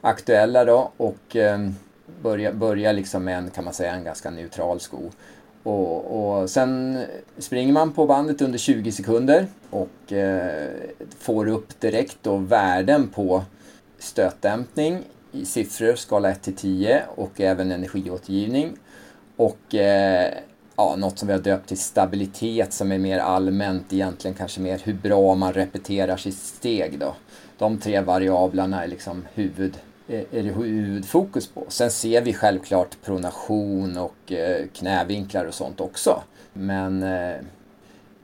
[0.00, 1.58] aktuella då och eh,
[2.22, 5.10] börjar börja liksom med en, kan man säga, en ganska neutral sko.
[5.62, 7.02] Och, och sen
[7.38, 10.70] springer man på bandet under 20 sekunder och eh,
[11.18, 13.42] får upp direkt då värden på
[13.98, 15.02] stötdämpning
[15.32, 18.76] i siffror, skala 1 till 10 och även energiåtergivning.
[19.36, 20.34] Och eh,
[20.76, 24.80] ja, något som vi har döpt till stabilitet som är mer allmänt egentligen kanske mer
[24.84, 27.14] hur bra man repeterar sitt steg då.
[27.58, 29.76] De tre variablerna är liksom huvud,
[30.08, 31.64] eh, är det huvudfokus på.
[31.68, 36.22] Sen ser vi självklart pronation och eh, knävinklar och sånt också.
[36.52, 37.36] Men eh,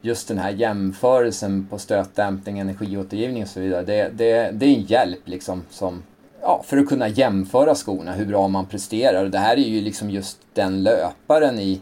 [0.01, 4.83] just den här jämförelsen på stötdämpning, energiåtergivning och så vidare, det, det, det är en
[4.83, 6.03] hjälp liksom som
[6.41, 9.25] ja, för att kunna jämföra skorna, hur bra man presterar.
[9.25, 11.81] Och det här är ju liksom just den löparen i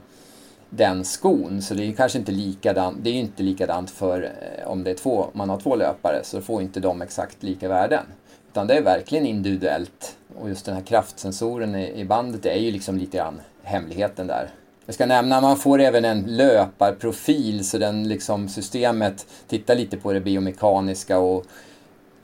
[0.71, 1.63] den skon.
[1.63, 4.95] Så det är kanske inte likadant, det är inte likadant för eh, om det är
[4.95, 8.05] två, man har två löpare så får inte de exakt lika värden.
[8.51, 10.17] Utan det är verkligen individuellt.
[10.37, 14.51] Och just den här kraftsensoren i, i bandet är ju liksom lite grann hemligheten där.
[14.87, 19.97] Jag ska nämna att man får även en löparprofil så den liksom systemet tittar lite
[19.97, 21.47] på det biomekaniska och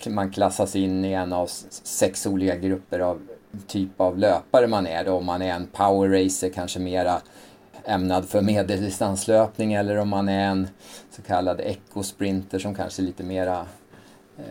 [0.07, 3.23] man klassas in i en av sex olika grupper av
[3.67, 5.05] typ av löpare man är.
[5.05, 5.13] Då.
[5.13, 7.21] Om man är en power racer kanske mera
[7.87, 10.69] ämnad för medeldistanslöpning eller om man är en
[11.11, 13.67] så kallad eco-sprinter som kanske är lite mera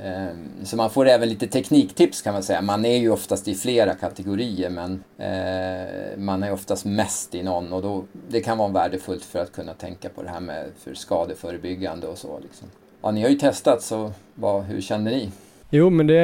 [0.03, 2.61] eh, så man får även lite tekniktips kan man säga.
[2.61, 7.73] Man är ju oftast i flera kategorier men eh, man är oftast mest i någon
[7.73, 10.93] och då, det kan vara värdefullt för att kunna tänka på det här med för
[10.93, 12.39] skadeförebyggande och så.
[12.39, 12.67] Liksom.
[13.01, 15.31] Ja, ni har ju testat så vad, hur kände ni?
[15.75, 16.21] Jo men det,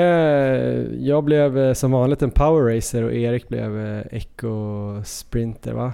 [1.00, 5.93] jag blev eh, som vanligt en power racer och Erik blev eh, eco sprinter va?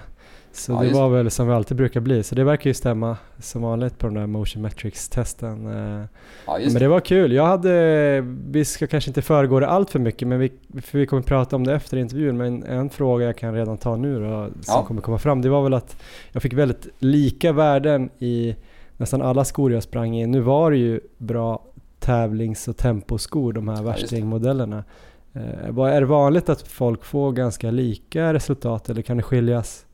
[0.56, 2.22] Så Ja, det var väl som vi alltid brukar bli.
[2.22, 5.66] Så det verkar ju stämma som vanligt på den där motion metrics-testen.
[5.66, 6.04] Eh,
[6.46, 7.32] Ja, Men det var kul.
[7.32, 11.06] Jag hade, vi ska kanske inte föregå det allt för mycket, men vi, för vi
[11.06, 12.36] kommer prata om det efter intervjun.
[12.36, 14.84] Men en fråga jag kan redan ta nu då, som Ja.
[14.86, 18.56] kommer komma fram, det var väl att jag fick väldigt lika värden i
[18.96, 20.26] nästan alla skor jag sprang i.
[20.26, 21.62] Nu var det ju bra
[22.00, 24.84] tävlings och temposkor, de här värstingmodellerna.
[25.32, 29.85] Eh, är det vanligt att folk får ganska lika resultat eller kan det skiljas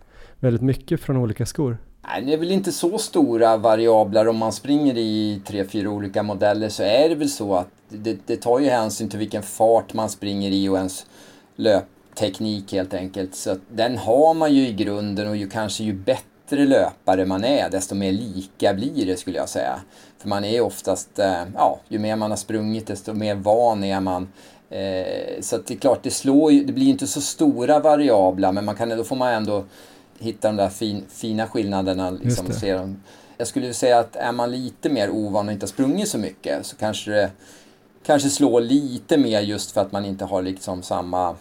[0.42, 1.78] väldigt mycket från olika skor?
[2.02, 6.22] Nej, det är väl inte så stora variabler om man springer i tre, fyra olika
[6.22, 9.94] modeller så är det väl så att det, det tar ju hänsyn till vilken fart
[9.94, 11.06] man springer i och ens
[11.56, 13.34] löpteknik helt enkelt.
[13.34, 17.44] Så att den har man ju i grunden och ju kanske ju bättre löpare man
[17.44, 19.80] är desto mer lika blir det skulle jag säga.
[20.18, 23.84] För man är ju oftast, eh, ja, ju mer man har sprungit desto mer van
[23.84, 24.28] är man.
[24.70, 28.52] Eh, så att det är klart, det slår ju, det blir inte så stora variabler
[28.52, 29.64] men man kan, då får man ändå
[30.22, 32.10] hitta de där fin, fina skillnaderna.
[32.10, 33.02] Liksom, se dem.
[33.38, 36.66] Jag skulle säga att är man lite mer ovan och inte har sprungit så mycket
[36.66, 37.30] så kanske det
[38.06, 41.34] kanske slår lite mer just för att man inte har liksom samma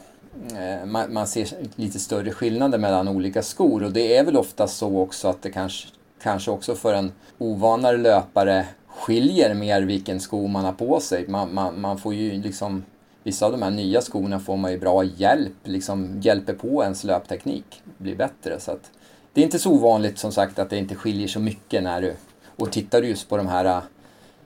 [0.51, 4.67] eh, man, man ser lite större skillnader mellan olika skor och det är väl ofta
[4.67, 5.87] så också att det kanske,
[6.23, 11.27] kanske också för en ovanare löpare skiljer mer vilken sko man har på sig.
[11.27, 12.83] Man, man, man får ju liksom
[13.23, 17.03] Vissa av de här nya skorna får man ju bra hjälp, liksom hjälper på ens
[17.03, 18.59] löpteknik, blir bättre.
[18.59, 18.91] Så att
[19.33, 22.13] det är inte så ovanligt som sagt att det inte skiljer så mycket när du...
[22.55, 23.79] Och tittar du just på de här äh,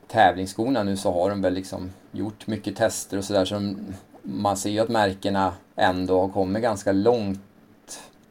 [0.07, 3.77] tävlingsskorna nu så har de väl liksom gjort mycket tester och sådär så de,
[4.21, 7.39] man ser ju att märkena ändå har kommit ganska långt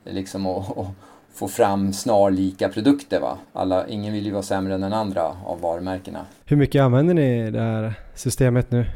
[0.05, 0.87] liksom och, och
[1.35, 3.39] få fram snarlika produkter va.
[3.53, 6.27] Alla, ingen vill ju vara sämre än den andra av varumärkena.
[6.45, 8.87] Hur mycket använder ni det här systemet nu?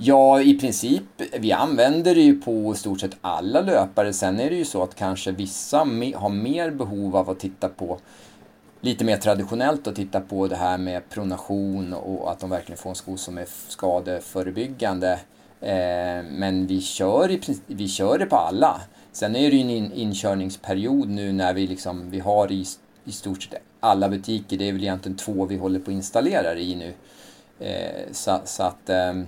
[0.00, 1.04] Ja, i princip.
[1.38, 4.12] Vi använder det ju på i stort sett alla löpare.
[4.12, 5.78] Sen är det ju så att kanske vissa
[6.14, 7.98] har mer behov av att titta på
[8.80, 12.90] lite mer traditionellt och titta på det här med pronation och att de verkligen får
[12.90, 15.12] en sko som är skadeförebyggande.
[15.60, 18.80] Eh, men vi kör, i, vi kör det på alla.
[19.12, 22.64] Sen är det ju en in, inkörningsperiod nu när vi liksom, vi har i,
[23.04, 24.58] i stort sett alla butiker.
[24.58, 26.92] Det är väl egentligen två vi håller på att installera i nu.
[27.66, 29.26] Eh, så, så att ehm,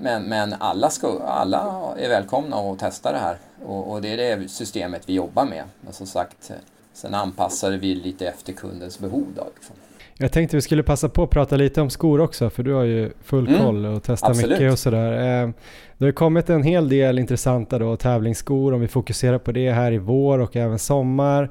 [0.00, 3.36] men, men alla, ska, alla är välkomna att testa det här
[3.66, 5.64] och, och det är det systemet vi jobbar med.
[5.80, 6.50] Men som sagt,
[6.92, 9.24] sen anpassar vi lite efter kundens behov.
[9.36, 9.76] Då, liksom.
[10.20, 12.84] Jag tänkte vi skulle passa på att prata lite om skor också för du har
[12.84, 14.50] ju full Mm, koll och testar absolut.
[14.50, 15.42] mycket och sådär.
[15.42, 15.50] Eh,
[15.98, 19.92] Det har kommit en hel del intressanta då tävlingsskor om vi fokuserar på det här
[19.92, 21.50] i vår och även sommar.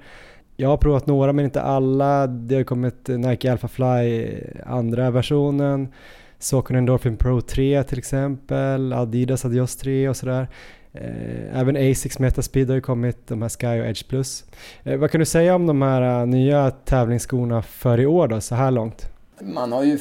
[0.55, 2.27] Jag har provat några men inte alla.
[2.27, 4.27] Det har kommit Nike Alpha Fly
[4.65, 5.93] andra versionen.
[6.39, 10.47] Saucony Endorphin Pro 3 till exempel, Adidas Adios 3 och sådär.
[10.93, 14.43] Eh, även Asics Metaspeed har ju kommit, de här Sky och Edge Plus.
[14.83, 18.41] Eh, vad kan du säga om de här eh, nya tävlingsskorna för i år då,
[18.41, 19.09] så här långt?
[19.41, 19.99] Man har ju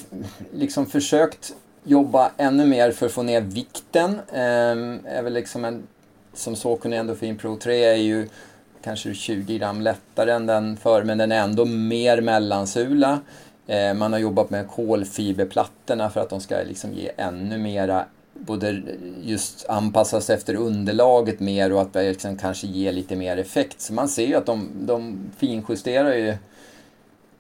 [0.52, 4.20] liksom försökt jobba ännu mer för att få ner vikten.
[4.32, 5.82] Ehm, är väl liksom en,
[6.34, 8.28] som Saucony Endorphin Pro 3 är ju
[8.82, 13.20] kanske 20 gram lättare än den för men den är ändå mer mellansula.
[13.66, 18.04] Eh, man har jobbat med kolfiberplattorna för att de ska liksom ge ännu mera
[18.38, 18.82] både
[19.22, 23.80] just anpassas efter underlaget mer och att det liksom kanske ger lite mer effekt.
[23.80, 26.28] Så man ser ju att de, de finjusterar ju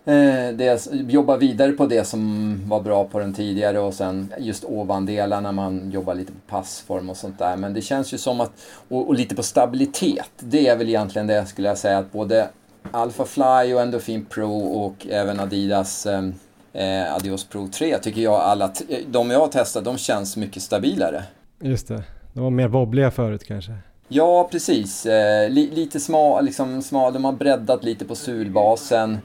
[0.04, 4.64] eh, det, jobbar vidare på det som var bra på den tidigare och sen just
[4.64, 7.56] ovandelarna man jobbar lite på passform och sånt där.
[7.56, 8.52] Men det känns ju som att,
[8.88, 12.48] och, och lite på stabilitet, det är väl egentligen det skulle jag säga att både
[12.90, 16.24] Alpha Fly och Endorphin Pro och även Adidas eh,
[16.72, 20.62] eh, Adios Pro 3 tycker jag alla, t- de jag har testat, de känns mycket
[20.62, 21.24] stabilare.
[21.60, 23.72] Just det, de var mer wobbliga förut kanske.
[24.08, 25.06] Ja, precis.
[25.06, 29.18] Eh, li, lite smal, liksom smal, de har breddat lite på sulbasen.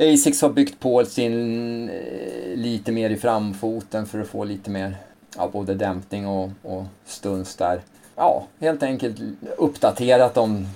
[0.00, 4.96] Asics har byggt på sin eh, lite mer i framfoten för att få lite mer,
[5.36, 7.80] ja, både dämpning och, och stuns där.
[8.16, 9.16] Ja, helt enkelt
[9.56, 10.66] uppdaterat de,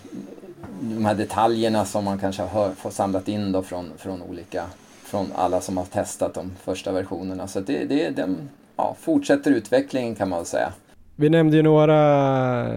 [0.83, 4.65] de här detaljerna som man kanske har fått samlat in då från, från olika,
[5.05, 7.49] från alla som har testat de första versionerna.
[7.49, 10.73] Så det, det, den, ja, fortsätter utvecklingen kan man väl säga.
[11.17, 12.69] Vi nämnde ju några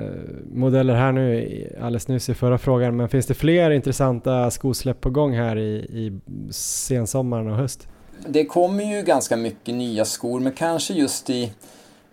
[0.54, 5.10] modeller här nu alldeles nyss i förra frågan, men finns det fler intressanta skosläpp på
[5.10, 6.20] gång här i, i
[6.52, 7.88] sensommaren och höst?
[8.28, 11.54] Det kommer ju ganska mycket nya skor, men kanske just i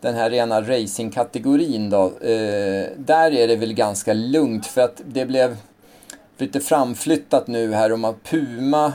[0.01, 2.05] den här rena racingkategorin då.
[2.05, 5.57] Eh, där är det väl ganska lugnt för att det blev
[6.43, 8.93] lite framflyttat nu här om Puma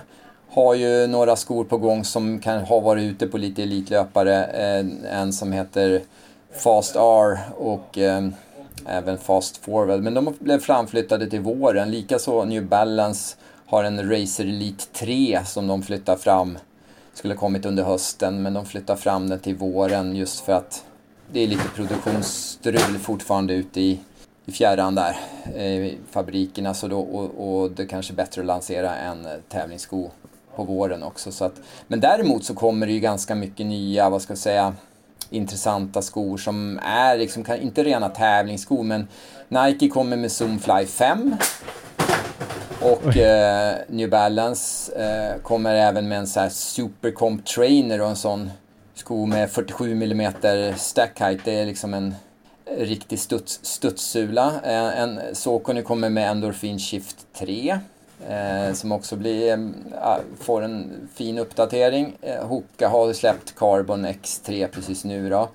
[0.50, 4.46] har ju några skor på gång som kan ha varit ute på lite elitlöpare.
[4.46, 4.86] Eh,
[5.20, 6.02] en som heter
[6.64, 8.28] Fast R och eh,
[8.86, 10.02] även Fast Forward.
[10.02, 11.92] Men de blev framflyttade till våren.
[11.92, 13.36] Likaså New Balance
[13.66, 16.58] har en Racer Elite 3 som de flyttar fram.
[17.14, 20.84] Skulle kommit under hösten men de flyttar fram den till våren just för att
[21.32, 24.00] det är lite produktionsstrul fortfarande ute i,
[24.48, 25.18] i fjärran där
[25.62, 30.10] i fabrikerna så då, och, och det är kanske är bättre att lansera en tävlingssko
[30.56, 31.32] på våren också.
[31.32, 31.54] Så att,
[31.88, 34.76] men däremot så kommer det ju ganska mycket nya, vad ska jag säga,
[35.30, 39.08] intressanta skor som är liksom, inte rena tävlingsskor men
[39.48, 41.36] Nike kommer med Zoomfly 5
[42.82, 48.16] och eh, New Balance eh, kommer även med en sån här Supercomp Trainer och en
[48.16, 48.50] sån
[48.94, 50.34] sko med 47 mm
[50.78, 51.40] stack height.
[51.46, 52.16] Det är liksom en
[52.78, 54.62] riktig studs, studssula.
[54.64, 57.80] Eh, en, en Saucony kommer med Endorphin Shift 3.
[58.30, 59.60] Eh, som också blir, eh,
[60.02, 62.18] ah, får en fin uppdatering.
[62.22, 65.50] Eh, Hoka har släppt Carbon X3 precis nu då.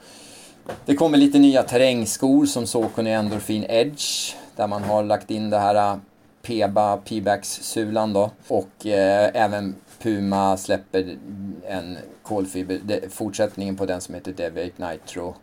[0.87, 4.35] Det kommer lite nya terrängskor som Saucony Endorphin Edge.
[4.57, 6.01] Där man har lagt in det här ah,
[6.43, 8.31] Peba P-backs-sulan då.
[8.49, 11.17] Och eh, även Puma släpper
[11.67, 15.35] en kolfiber, fortsättningen på den som heter Deviate Nitro.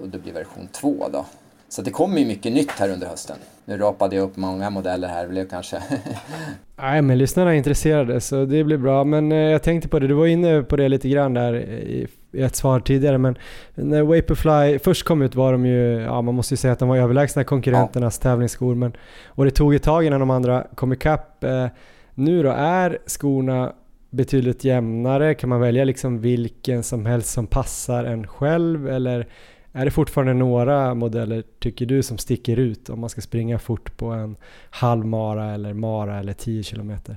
[0.00, 1.24] Och det blir version 2 då.
[1.68, 3.36] Så det kommer ju mycket nytt här under hösten.
[3.64, 5.82] Nu rapade jag upp många modeller här, blev kanske...
[6.76, 9.04] Nej men lyssnarna är intresserade så det blir bra.
[9.04, 12.06] Men eh, jag tänkte på det, du var inne på det lite grann där i,
[12.32, 13.38] i ett svar tidigare men
[13.74, 16.88] när Vaporfly först kom ut var de ju, ja man måste ju säga att de
[16.88, 18.30] var överlägsna konkurrenternas ja.
[18.30, 18.92] tävlingsskor men
[19.26, 21.44] och det tog ett tag innan de andra kom ikapp.
[21.44, 21.66] Eh,
[22.14, 23.72] nu då, är skorna
[24.10, 25.34] betydligt jämnare?
[25.34, 29.26] Kan man välja liksom vilken som helst som passar en själv eller
[29.72, 33.96] är det fortfarande några modeller, tycker du, som sticker ut om man ska springa fort
[33.96, 34.36] på en
[34.70, 37.16] halvmara eller mara eller 10 kilometer?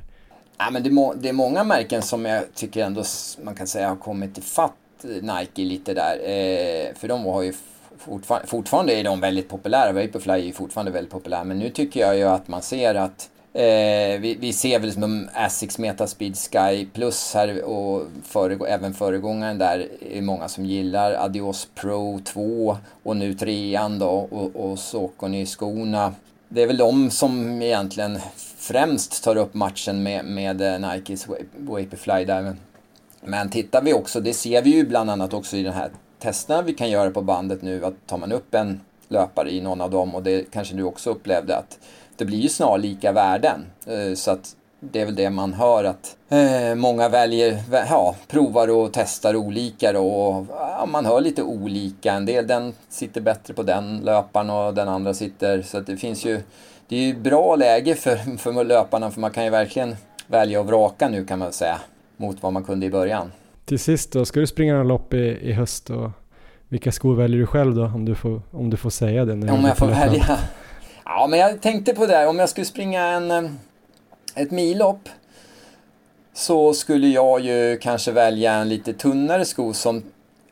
[0.58, 3.04] Ja, men det, må, det är många märken som jag tycker ändå
[3.44, 6.16] man kan säga har kommit ifatt Nike lite där.
[6.16, 7.54] Eh, för de har ju
[7.98, 9.92] fortfarande, fortfarande är de väldigt populära.
[9.92, 11.44] Vaporfly är ju fortfarande väldigt populär.
[11.44, 15.30] Men nu tycker jag ju att man ser att Eh, vi, vi, ser väl som
[15.34, 21.14] Asics Metaspeed Sky Plus här och föregå, även föregångaren där är många som gillar.
[21.14, 26.14] Adios Pro 2 och nu trean då och, och Saucony-skorna.
[26.50, 28.20] Det är väl de som egentligen
[28.58, 31.28] främst tar upp matchen med, med eh, Nikes
[31.58, 32.56] Vaporfly där.
[33.22, 35.90] Men tittar vi också, det ser vi ju bland annat också i den här
[36.20, 39.82] testerna vi kan göra på bandet nu, att tar man upp en löpare i någon
[39.82, 41.80] av dem och det kanske du också upplevde att
[42.18, 43.66] det blir ju snarlika värden.
[43.86, 48.68] Eh, så att det är väl det man hör att eh, många väljer, ja, provar
[48.68, 52.14] och testar olika och ja, man hör lite olika.
[52.14, 56.26] En del den sitter bättre på den löparen och den andra sitter, så det finns
[56.26, 56.42] ju,
[56.88, 59.96] det är ju bra läge för, för löparna för man kan ju verkligen
[60.28, 61.78] välja och vraka nu kan man säga
[62.18, 63.32] mot vad man kunde i början.
[63.66, 66.12] Till sist då, ska du springa några lopp i, i höst och
[66.70, 69.36] vilka skor väljer du själv då om du får, om du får säga det?
[69.36, 70.40] Nu om jag får välja?
[71.08, 73.52] Ja, men jag tänkte på det, om jag skulle springa en, eh,
[74.36, 75.10] ett millopp
[76.34, 80.04] så skulle jag ju kanske välja en lite tunnare sko som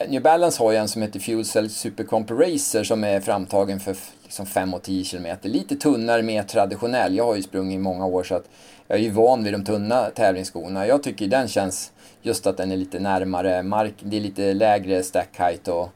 [0.08, 3.96] New Balance har ju en som heter Fuel Cell Supercomp Racer som är framtagen för
[4.24, 5.38] liksom 5 och 10 km.
[5.42, 7.16] Lite tunnare, mer traditionell.
[7.16, 8.50] Jag har ju sprungit i många år så att
[8.88, 10.88] jag är ju van vid de tunna tävlingsskorna.
[10.88, 11.92] Jag tycker den känns,
[12.22, 15.90] just att den är lite närmare mark, det är lite lägre stack height och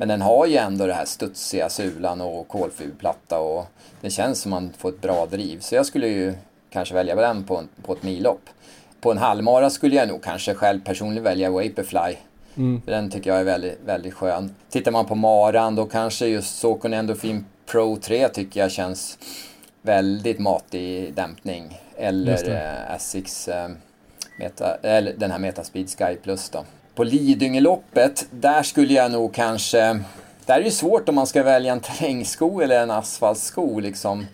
[0.00, 3.66] men den har ju ändå det här studsiga sulan och kolfiberplatta och
[4.00, 5.60] det känns som man får ett bra driv.
[5.60, 6.34] Så jag skulle ju
[6.70, 8.40] kanske välja den på, en, på ett millopp.
[9.00, 12.16] På en halvmara skulle jag nog kanske själv personligen välja Vaporfly.
[12.56, 12.82] Mm.
[12.86, 14.54] Den tycker jag är väldigt, väldigt skön.
[14.70, 19.18] Tittar man på maran då kanske just Saucony Endorphin Pro 3 tycker jag känns
[19.82, 21.80] väldigt matig dämpning.
[21.96, 23.68] Eller eh, Asics eh,
[24.38, 26.64] Meta, eller den här Metaspeed Sky Plus då.
[27.00, 30.00] På Lidingöloppet, där skulle jag nog kanske...
[30.46, 34.26] Där är det svårt om man ska välja en terrängsko eller en asfaltsko liksom.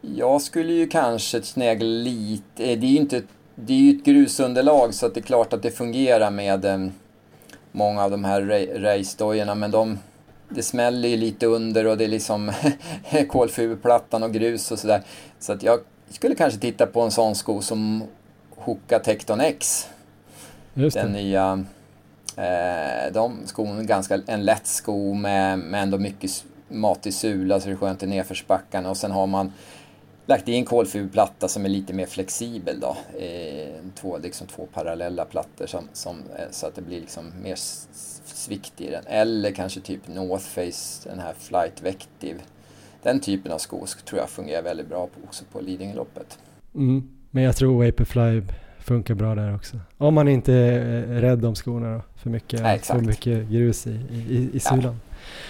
[0.00, 2.64] Jag skulle ju kanske snegla lite...
[2.64, 3.22] Eh, det är ju inte...
[3.54, 6.86] Det är ju ett grusunderlag så det är klart att det fungerar med eh,
[7.72, 8.42] många av de här
[8.80, 9.98] race men de...
[10.48, 12.52] Det smäller ju lite under och det är liksom
[13.28, 15.02] kolfiberplattan och grus och sådär.
[15.38, 15.80] Så att jag
[16.10, 18.02] skulle kanske titta på en sån sko som
[18.56, 19.88] Hoka Tecton X.
[20.74, 21.64] Den nya
[22.38, 27.74] Eh, de skorna, ganska en lätt sko med, med ändå mycket matig sula så det
[27.74, 29.52] är skönt i nedförsbackarna och sen har man
[30.26, 32.96] lagt i en kolfiberplatta som är lite mer flexibel då.
[33.18, 37.56] Eh, två, liksom två parallella plattor som, som, eh, så att det blir liksom mer
[38.24, 39.04] svikt i den.
[39.06, 42.38] Eller kanske typ North Face, den här Flight Vective.
[43.02, 46.38] Den typen av skor tror jag fungerar väldigt bra på, också på Lidingöloppet.
[46.74, 47.08] Mm.
[47.30, 48.42] Men jag tror Vaporfly
[48.88, 49.76] funkar bra där också.
[49.98, 53.90] Om man inte är rädd om skorna då, för mycket, ja, för mycket grus i,
[54.28, 55.00] i, i sulan.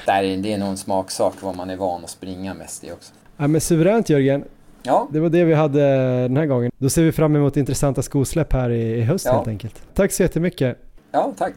[0.07, 0.22] Ja.
[0.22, 3.12] Det är nog en smaksak vad man är van att springa mest i också.
[3.36, 4.45] Ja, men suveränt Jörgen.
[4.82, 5.80] Ja, Det var det vi hade
[6.22, 6.72] den här gången.
[6.78, 9.32] Då ser vi fram emot intressanta skosläpp här i, i höst Ja.
[9.32, 9.82] helt enkelt.
[9.95, 10.78] Tack så jättemycket.
[11.12, 11.55] ja tack.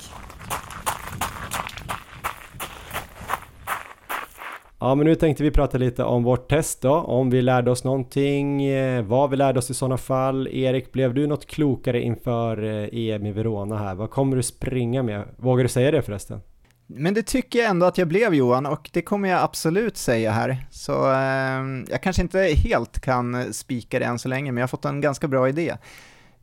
[4.84, 7.84] Ja, men nu tänkte vi prata lite om vårt test då, om vi lärde oss
[7.84, 10.48] någonting, eh, vad vi lärde oss i sådana fall.
[10.48, 13.96] Erik, blev du något klokare inför eh, EM i Verona här?
[13.96, 15.24] Vad kommer du springa med?
[15.38, 16.42] Vågar du säga det förresten?
[16.88, 20.32] Men det tycker jag ändå att jag blev Johan och det kommer jag absolut säga
[20.32, 20.66] här.
[20.72, 24.64] Så eh, jag kanske inte helt kan eh, spika det än så länge, men jag
[24.64, 25.78] har fått en ganska bra idé.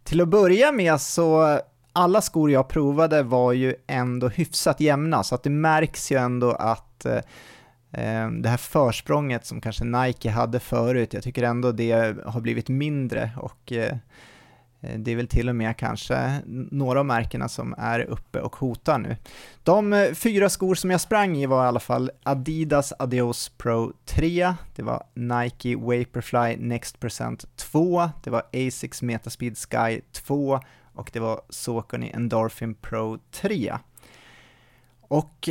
[0.04, 1.60] Till att börja med så,
[1.92, 6.50] alla skor jag provade var ju ändå hyfsat jämna, så att det märks ju ändå
[6.50, 7.18] att eh,
[7.92, 12.68] Ehm, det här försprånget som kanske Nike hade förut, jag tycker ändå det har blivit
[12.68, 13.96] mindre och eh,
[14.80, 18.56] eh, det är väl till och med kanske några av märkena som är uppe och
[18.56, 19.16] hotar nu.
[19.62, 23.92] De eh, fyra skor som jag sprang i var i alla fall Adidas Adios Pro
[24.04, 30.60] 3, det var Nike Vaporfly Next Percent 2, det var Asics Metaspeed Sky 2
[30.94, 33.74] och det var Saucony Endorphin Pro 3.
[35.00, 35.48] Och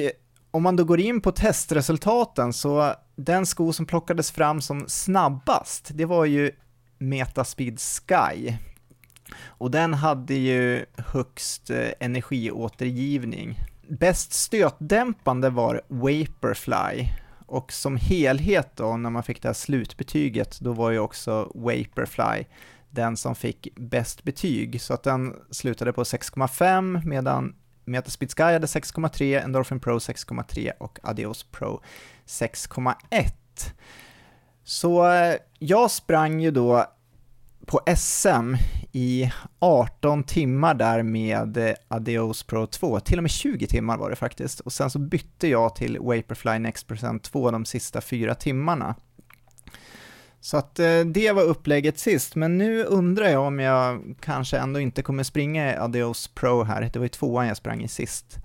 [0.57, 5.91] om man då går in på testresultaten så den sko som plockades fram som snabbast,
[5.93, 6.51] det var ju
[6.97, 8.53] Metaspeed Sky.
[9.45, 13.59] Och den hade ju högst eh, energiåtergivning.
[13.89, 17.07] Bäst stötdämpande var Vaporfly.
[17.45, 22.45] Och som helhet då, när man fick det här slutbetyget, då var ju också Vaporfly
[22.89, 24.81] den som fick bäst betyg.
[24.81, 27.55] Så att den slutade på 6,5 medan
[27.87, 31.81] Metaspeed Sky hade 6,3, Endorphin Pro 6,3 och Adios Pro
[32.25, 32.93] 6,1.
[34.63, 36.85] Så eh, jag sprang ju då
[37.65, 38.55] på SM
[38.91, 44.09] i 18 timmar där med eh, Adios Pro 2, till och med 20 timmar var
[44.09, 48.35] det faktiskt, och sen så bytte jag till Vaporfly Next Percent 2 de sista fyra
[48.35, 48.95] timmarna.
[50.39, 54.79] Så att eh, det var upplägget sist, men nu undrar jag om jag kanske ändå
[54.79, 58.37] inte kommer springa i Adios Pro här, det var ju tvåan jag sprang i sist.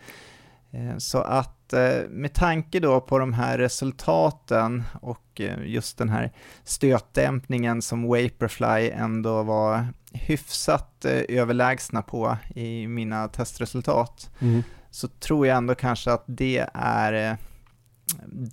[0.72, 6.32] Eh, Så att eh, med tanke då på de här resultaten och just den här
[6.64, 14.30] stötdämpningen som Vaporfly ändå var hyfsat överlägsna på i mina testresultat
[14.90, 17.36] så tror jag ändå kanske att det är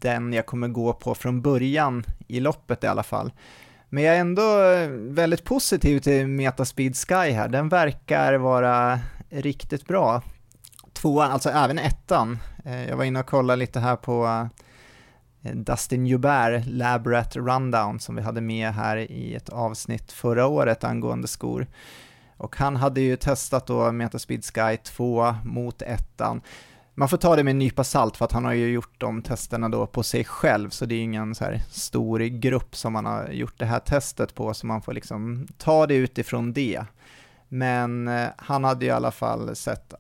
[0.02, 3.32] den jag kommer gå på från början i loppet i alla fall.
[3.90, 9.00] Men jag är ändå eh, väldigt positiv till Metaspeed Sky här, den verkar vara
[9.30, 10.22] riktigt bra.
[10.94, 16.06] Tvåan, alltså även ettan, eh, jag var inne och kollade lite här på eh, Dustin
[16.06, 21.68] Joubert Labrat Rundown som vi hade med här i ett avsnitt förra året angående skor.
[22.38, 26.42] Och han hade ju testat då Metaspeed Sky 2 mot ettan.
[27.00, 29.22] Man får ta det med en nypa salt för att han har ju gjort de
[29.22, 33.06] testerna då på sig själv så det är ingen så här stor grupp som man
[33.06, 36.82] har gjort det här testet på så man får liksom ta det utifrån det.
[37.48, 39.94] Men eh, han hade i alla fall sett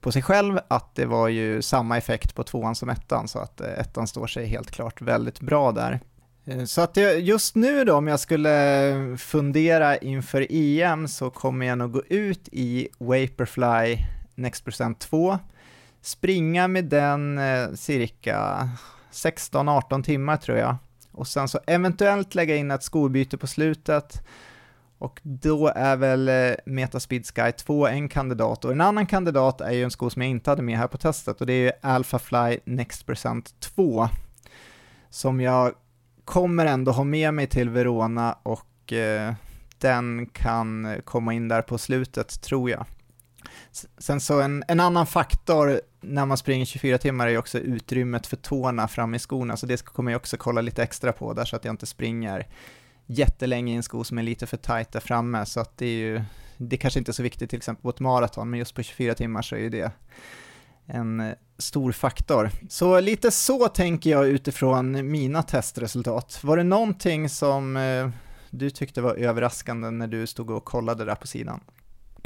[0.00, 3.60] på sig själv att det var ju samma effekt på tvåan som ettan så att
[3.60, 6.00] eh, ettan står sig helt klart väldigt bra där.
[6.44, 11.66] Eh, så att jag, just nu då om jag skulle fundera inför EM så kommer
[11.66, 13.98] jag nog gå ut i Vaporfly
[14.34, 15.38] Next Percent 2,
[16.06, 18.68] springa med den eh, cirka
[19.12, 20.76] 16-18 timmar tror jag.
[21.12, 24.22] Och sen så eventuellt lägga in ett skobyte på slutet.
[24.98, 28.64] Och då är väl eh, Metaspeed Sky 2 en kandidat.
[28.64, 30.98] Och en annan kandidat är ju en sko som jag inte hade med här på
[30.98, 31.40] testet.
[31.40, 34.08] Och det är ju Alphafly Next Percent 2
[35.10, 35.72] som jag
[36.24, 39.34] kommer ändå ha med mig till Verona och eh,
[39.78, 42.86] den kan komma in där på slutet tror jag.
[43.98, 48.26] Sen så en, en annan faktor när man springer 24 timmar är ju också utrymmet
[48.26, 51.44] för tårna fram i skorna, så det kommer jag också kolla lite extra på där
[51.44, 52.46] så att jag inte springer
[53.06, 55.98] jättelänge i en sko som är lite för tajt där framme, så att det är
[55.98, 56.22] ju,
[56.56, 59.14] det kanske inte är så viktigt till exempel på ett maraton, men just på 24
[59.14, 59.92] timmar så är ju det
[60.86, 62.50] en eh, stor faktor.
[62.68, 66.38] Så lite så tänker jag utifrån mina testresultat.
[66.42, 68.08] Var det någonting som eh,
[68.50, 71.60] du tyckte var överraskande när du stod och kollade där på sidan?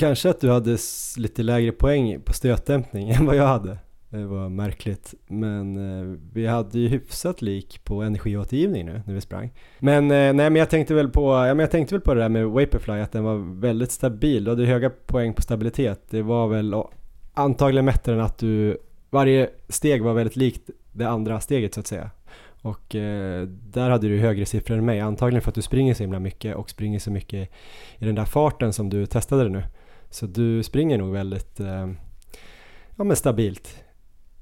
[0.01, 0.77] Kanske att du hade
[1.17, 3.79] lite lägre poäng på stötdämpning än vad jag hade.
[4.09, 5.15] Det var märkligt.
[5.27, 9.53] Men eh, vi hade ju hyfsat lik på energiåtergivning nu när vi sprang.
[9.79, 12.21] Men eh, nej men jag tänkte väl på, ja men jag tänkte väl på det
[12.21, 14.45] där med Vaporfly att den var väldigt stabil.
[14.45, 16.01] Du hade höga poäng på stabilitet.
[16.11, 16.93] Det var väl och,
[17.35, 18.79] antagligen mätte den att du,
[19.11, 22.11] varje steg var väldigt likt det andra steget så att säga.
[22.63, 26.03] Och eh, där hade du högre siffror än mig, antagligen för att du springer så
[26.03, 27.51] himla mycket och springer så mycket
[27.99, 29.63] i den där farten som du testade det nu.
[30.11, 31.89] Så du springer nog väldigt eh,
[32.97, 33.77] ja, men stabilt,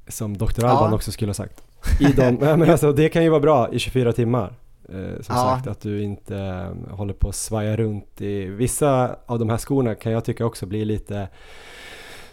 [0.08, 0.64] som Dr.
[0.64, 0.94] Alban Ja.
[0.94, 1.62] också skulle ha sagt.
[2.00, 4.54] I de, ja, men alltså, det kan ju vara bra i 24 timmar.
[4.88, 5.54] Eh, som Ja.
[5.54, 9.58] sagt att du inte eh, håller på att svaja runt i vissa av de här
[9.58, 11.28] skorna kan jag tycka också blir lite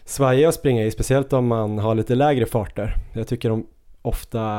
[0.05, 2.95] svajiga att springa i, speciellt om man har lite lägre farter.
[3.13, 3.67] Jag tycker de
[4.05, 4.51] ofta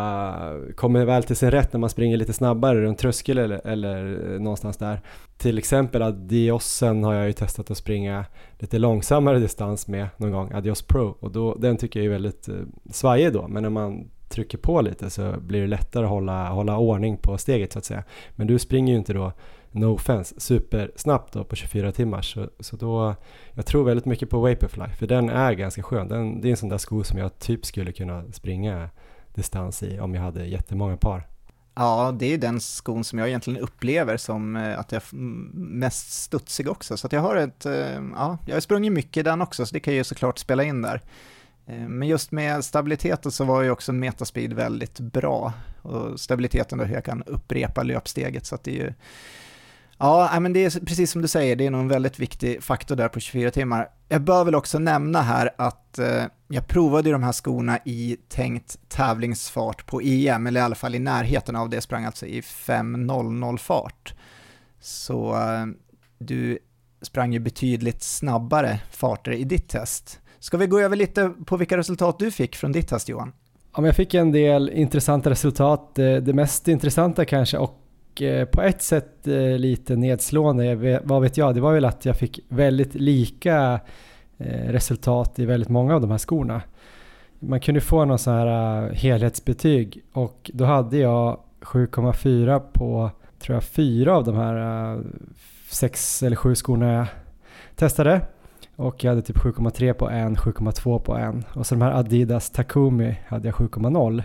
[0.74, 4.40] kommer väl till sin rätt när man springer lite snabbare runt tröskel eller, eller eh,
[4.40, 5.00] någonstans där.
[5.38, 8.24] Till exempel Adiosen har jag ju testat att springa
[8.58, 12.48] lite långsammare distans med någon gång, Adios Pro, och då, den tycker jag är väldigt
[12.48, 12.54] eh,
[12.90, 16.78] svajig då, men när man trycker på lite så blir det lättare att hålla, hålla
[16.78, 18.04] ordning på steget så att säga.
[18.30, 19.32] Men du springer ju inte då,
[19.70, 23.14] no offense, supersnabbt då på 24 timmar så, så då,
[23.52, 26.08] jag tror väldigt mycket på Vaporfly för den är ganska skön.
[26.08, 28.90] Den, det är en sån där sko som jag typ skulle kunna springa
[29.36, 31.26] distans i om jag hade jättemånga par.
[31.74, 35.16] Ja, det är den skon som jag egentligen upplever som eh, att jag är
[35.54, 36.96] mest studsig också.
[36.96, 39.72] Så att jag har ett, eh, ja, jag har sprungit mycket i den också, så
[39.72, 41.02] det kan ju såklart spela in där.
[41.66, 45.52] Eh, men just med stabiliteten så var ju också metaspeed väldigt bra.
[45.82, 48.92] Och stabiliteten då hur jag kan upprepa löpsteget, så att det är ju
[49.98, 52.96] Ja, men det är precis som du säger, det är nog en väldigt viktig faktor
[52.96, 53.88] där på 24 timmar.
[54.08, 58.88] Jag bör väl också nämna här att eh, jag provade de här skorna i tänkt
[58.88, 63.56] tävlingsfart på EM, eller i alla fall i närheten av det, sprang alltså i 5.00
[63.56, 64.14] fart.
[64.80, 65.66] Så eh,
[66.18, 66.58] du
[67.02, 70.20] sprang ju betydligt snabbare farter i ditt test.
[70.38, 73.32] Ska vi gå över lite på vilka resultat du fick från ditt test Johan?
[73.74, 75.94] Ja, men jag fick en del intressanta resultat.
[75.94, 77.85] Det, mest intressanta kanske och
[78.22, 82.16] Eh, på ett sätt eh, lite nedslående, vad vet jag, det var väl att jag
[82.16, 83.80] fick väldigt lika
[84.38, 86.62] eh, resultat i väldigt många av de här skorna.
[87.38, 93.64] Man kunde få någon sån här helhetsbetyg och då hade jag 7,4 på, tror jag,
[93.64, 94.98] fyra av de här
[95.70, 97.06] sex eller sju skorna jag
[97.74, 98.20] testade.
[98.76, 101.44] Och jag hade typ 7,3 på en, 7,2 på en.
[101.54, 104.22] Och så de här Adidas Takumi hade jag 7,0.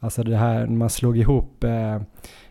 [0.00, 2.00] Alltså det här när man slog ihop eh,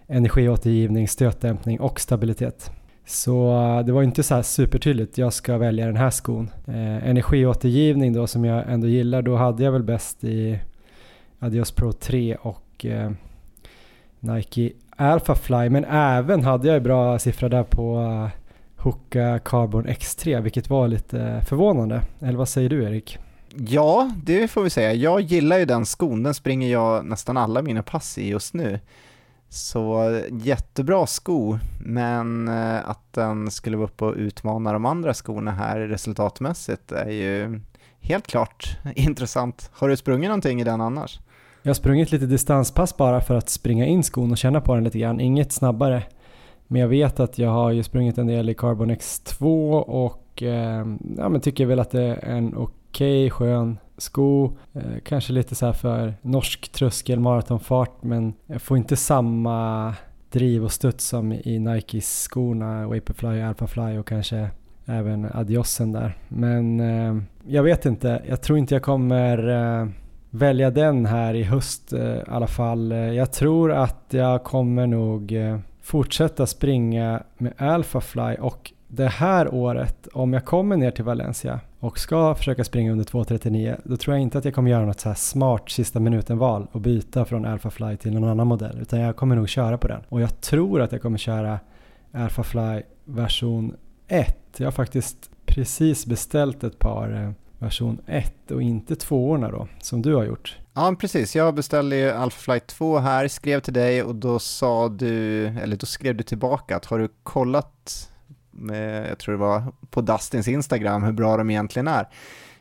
[0.07, 2.71] energiåtergivning, stötdämpning och stabilitet.
[3.05, 6.49] Så eh, det var inte så här supertydligt, jag ska välja den här skon.
[6.67, 10.59] Eh, energiåtergivning då som jag ändå gillar, då hade jag väl bäst i
[11.39, 13.11] Adios Pro 3 och eh,
[14.19, 15.69] Nike Alpha Fly.
[15.69, 18.41] Men även hade jag bra siffra där på eh,
[18.83, 22.01] Hoka Carbon X3, vilket var lite förvånande.
[22.19, 23.17] Eller vad säger du Erik?
[23.57, 24.93] Ja, det får vi säga.
[24.93, 28.79] Jag gillar ju den skon, den springer jag nästan alla mina pass i just nu.
[29.55, 35.51] Så jättebra sko, men eh, att den skulle vara uppe och utmana de andra skorna
[35.51, 37.61] här resultatmässigt är ju
[37.99, 39.69] helt klart intressant.
[39.73, 41.19] Har du sprungit någonting i den annars?
[41.61, 44.83] Jag har sprungit lite distanspass bara för att springa in skon och känna på den
[44.83, 46.03] lite grann, inget snabbare.
[46.67, 50.85] Men jag vet att jag har ju sprungit en del i Carbon X2 och eh,
[51.17, 54.57] ja, men tycker väl att det är en okej Okej, skön sko.
[54.73, 59.93] Eh, kanske lite så här för norsk tröskel, maratonfart men jag får inte samma
[60.31, 64.49] driv och studs som i Nikes skorna, Vaporfly, Alphafly och kanske
[64.85, 66.17] även Adiosen där.
[66.27, 69.87] Men eh, jag vet inte, jag tror inte jag kommer eh,
[70.29, 72.91] välja den här i höst eh, i alla fall.
[72.91, 79.53] Eh, jag tror att jag kommer nog eh, fortsätta springa med Alphafly och det här
[79.53, 84.15] året, om jag kommer ner till Valencia och ska försöka springa under 2.39, då tror
[84.15, 87.45] jag inte att jag kommer göra något så här smart sista minuten-val och byta från
[87.45, 90.01] Alphafly till någon annan modell, utan jag kommer nog köra på den.
[90.09, 91.59] Och jag tror att jag kommer köra
[92.11, 93.75] Alphafly version
[94.07, 94.37] 1.
[94.57, 100.01] Jag har faktiskt precis beställt ett par eh, version 1 och inte tvåorna då, som
[100.01, 100.57] du har gjort.
[100.73, 101.35] Ja, precis.
[101.35, 105.77] Jag beställde ju Alpha Flight 2 här, skrev till dig och då sa du, eller
[105.77, 108.11] då skrev du tillbaka att har du kollat,
[109.09, 112.07] jag tror det var på Dustins Instagram, hur bra de egentligen är?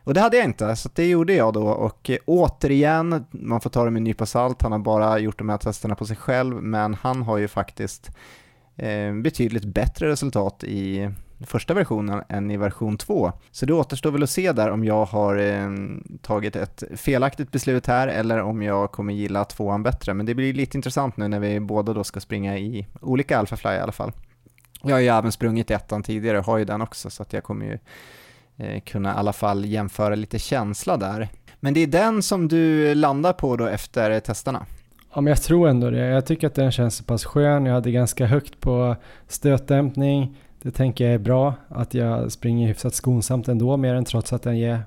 [0.05, 3.70] Och det hade jag inte, så det gjorde jag då och eh, återigen, man får
[3.70, 6.16] ta det med en nypa salt, han har bara gjort de här testerna på sig
[6.16, 8.11] själv, men han har ju faktiskt
[8.76, 11.11] eh, betydligt bättre resultat i
[11.47, 13.32] första versionen än i version 2.
[13.51, 15.70] Så det återstår väl att se där om jag har eh,
[16.22, 20.14] tagit ett felaktigt beslut här eller om jag kommer gilla tvåan bättre.
[20.14, 23.70] Men det blir lite intressant nu när vi båda då ska springa i olika Alphafly
[23.70, 24.12] i alla fall.
[24.85, 27.66] Jag har ju även sprungit ettan tidigare, har ju den också, så att jag kommer
[27.66, 27.78] ju
[28.57, 31.28] eh, kunna i alla fall jämföra lite känsla där.
[31.61, 34.66] Men det är den som du landar på då efter testerna?
[35.14, 36.07] Ja men jag tror ändå det.
[36.07, 37.66] Jag tycker att den känns så pass skön.
[37.66, 38.97] Jag hade ganska högt på
[39.28, 40.37] stötdämpning.
[40.62, 41.55] Det tänker jag är bra.
[41.68, 44.82] Att jag springer hyfsat skonsamt ändå med den trots att den ger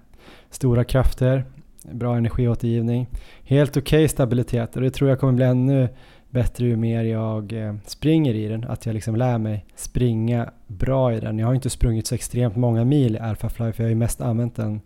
[0.50, 1.46] stora krafter.
[1.92, 3.08] Bra energiåtergivning.
[3.44, 5.90] Helt okej okay stabilitet och det tror jag kommer bli ännu
[6.38, 8.64] bättre ju mer jag eh, springer i den.
[8.64, 11.40] Att jag liksom lär mig springa bra i den.
[11.40, 14.22] Jag har inte sprungit så extremt många mil i Alphafly för jag har ju mest
[14.22, 14.82] använt den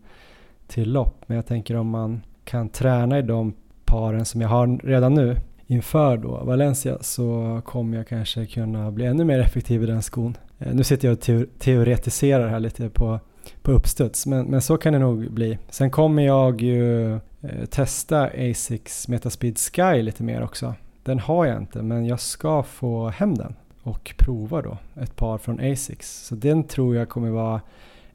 [0.67, 1.23] till lopp.
[1.27, 3.53] Men jag tänker om man kan träna i de
[3.85, 5.37] paren som jag har redan nu
[5.67, 10.37] inför då Valencia så kommer jag kanske kunna bli ännu mer effektiv i den skon.
[10.59, 13.19] Eh, nu sitter jag och teoretiserar här lite på,
[13.61, 15.57] på uppstuds men, men så kan det nog bli.
[15.69, 20.75] Sen kommer jag ju eh, testa Asics Metaspeed Sky lite mer också.
[21.03, 25.37] Den har jag inte men jag ska få hem den och prova då ett par
[25.37, 26.25] från Asics.
[26.25, 27.61] Så den tror jag kommer vara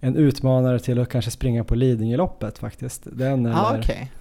[0.00, 3.06] en utmanare till att kanske springa på Lidingöloppet faktiskt.
[3.12, 4.12] Den Ah, eller okej.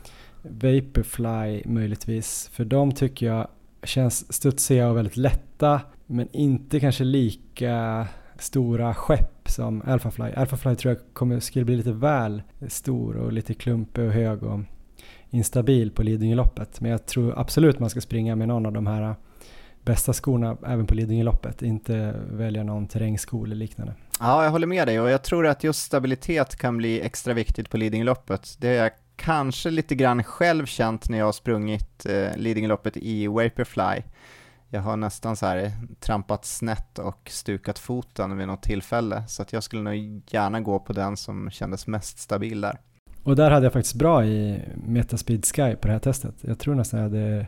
[0.41, 2.49] Vaporfly möjligtvis.
[2.53, 3.47] För de tycker jag
[3.84, 8.07] känns studsiga och väldigt lätta men inte kanske lika
[8.39, 10.32] stora skepp som Alphafly.
[10.32, 14.59] Alphafly tror jag kommer, skulle bli lite väl stor och lite klumpig och hög och
[15.36, 16.81] instabil på Lidingöloppet.
[16.81, 19.15] Men jag tror absolut man ska springa med någon av de här
[19.83, 21.61] bästa skorna även på Lidingöloppet.
[21.61, 23.93] Inte välja någon terrängsko eller liknande.
[24.19, 27.69] Ja, jag håller med dig och jag tror att just stabilitet kan bli extra viktigt
[27.69, 28.55] på Lidingöloppet.
[28.59, 33.27] Det har jag kanske lite grann själv känt när jag har sprungit eh, Lidingöloppet i
[33.27, 34.03] Vaporfly.
[34.69, 39.53] Jag har nästan så här trampat snett och stukat foten vid något tillfälle, så att
[39.53, 42.77] jag skulle nog gärna gå på den som kändes mest stabil där.
[43.26, 46.36] Och där hade jag faktiskt bra i Metaspeed Sky på det här testet.
[46.41, 47.47] Jag tror nästan jag hade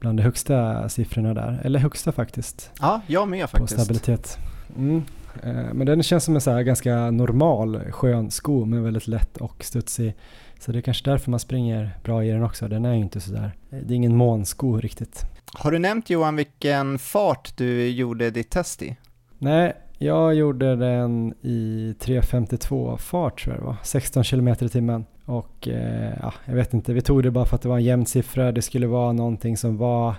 [0.00, 3.80] bland de högsta siffrorna där, eller högsta faktiskt, Ja, jag med på faktiskt.
[3.80, 4.38] stabilitet.
[4.76, 5.02] Mm.
[5.42, 9.36] Eh, Men den känns som en så här ganska normal skön sko men väldigt lätt
[9.36, 10.14] och studsig.
[10.58, 12.68] Så det är kanske därför man springer bra i den också.
[12.68, 15.20] Den är ju inte sådär, det är ingen månsko riktigt.
[15.54, 18.96] Har du nämnt Johan vilken fart du gjorde ditt test i?
[19.38, 25.04] Nej, jag gjorde den i 3.52 fart tror jag det var, 16 km i timmen.
[25.24, 27.84] Och eh, ja, jag vet inte, vi tog det bara för att det var en
[27.84, 28.52] jämn siffra.
[28.52, 30.14] Det skulle vara någonting som var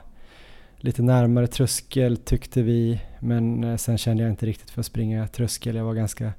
[0.78, 3.02] lite närmare tröskel tyckte vi.
[3.20, 5.76] Men eh, sen kände jag inte riktigt för att springa tröskel.
[5.76, 6.34] Jag var ganska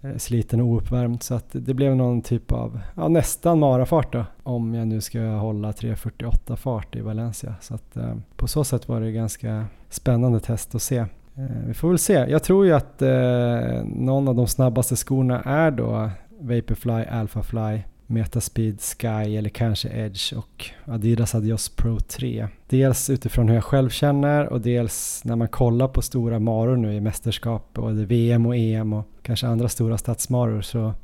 [0.00, 1.22] eh, sliten och ouppvärmd.
[1.22, 4.24] Så att det blev någon typ av, ja nästan marafart då.
[4.42, 7.54] Om jag nu ska hålla 3.48 fart i Valencia.
[7.60, 11.04] Så att eh, på så sätt var det ganska spännande test att se.
[11.38, 12.12] Eh, vi får väl se.
[12.12, 16.10] Jag tror ju att eh, någon av de snabbaste skorna är då
[16.40, 22.48] Vaporfly, Alphafly, Metaspeed Sky eller kanske Edge och Adidas Adios Pro 3.
[22.68, 26.94] Dels utifrån hur jag själv känner och dels när man kollar på stora maror nu
[26.94, 30.94] i mästerskap, både VM och EM och kanske andra stora stadsmaror så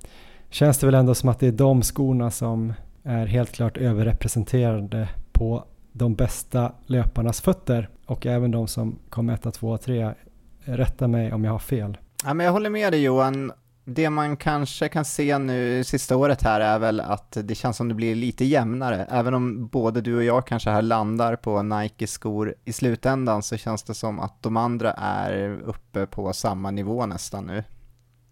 [0.50, 2.72] känns det väl ändå som att det är de skorna som
[3.02, 9.50] är helt klart överrepresenterade på de bästa löparnas fötter och även de som kom etta,
[9.50, 10.14] tvåa, trea.
[10.64, 11.98] Rätta mig om jag har fel.
[12.24, 13.52] Ja, men jag håller med dig Johan.
[13.84, 17.88] Det man kanske kan se nu sista året här är väl att det känns som
[17.88, 19.06] det blir lite jämnare.
[19.10, 23.82] Även om både du och jag kanske här landar på Nike-skor i slutändan så känns
[23.82, 27.64] det som att de andra är uppe på samma nivå nästan nu.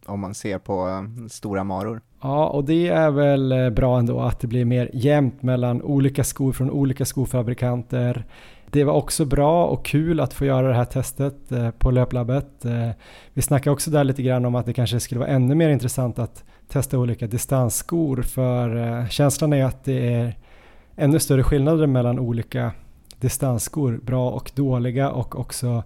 [0.06, 2.00] Om man ser på eh, stora maror.
[2.22, 6.24] Ja, och det är väl eh, bra ändå att det blir mer jämnt mellan olika
[6.24, 8.24] skor från olika skofabrikanter.
[8.72, 12.64] Det var också bra och kul att få göra det här testet eh, på löplabbet.
[12.64, 12.90] Eh,
[13.32, 16.18] vi snackade också där lite grann om att det kanske skulle vara ännu mer intressant
[16.18, 20.36] att testa olika distansskor för eh, känslan är att det är
[20.96, 22.72] ännu större skillnader mellan olika
[23.20, 25.82] distansskor, bra och dåliga och också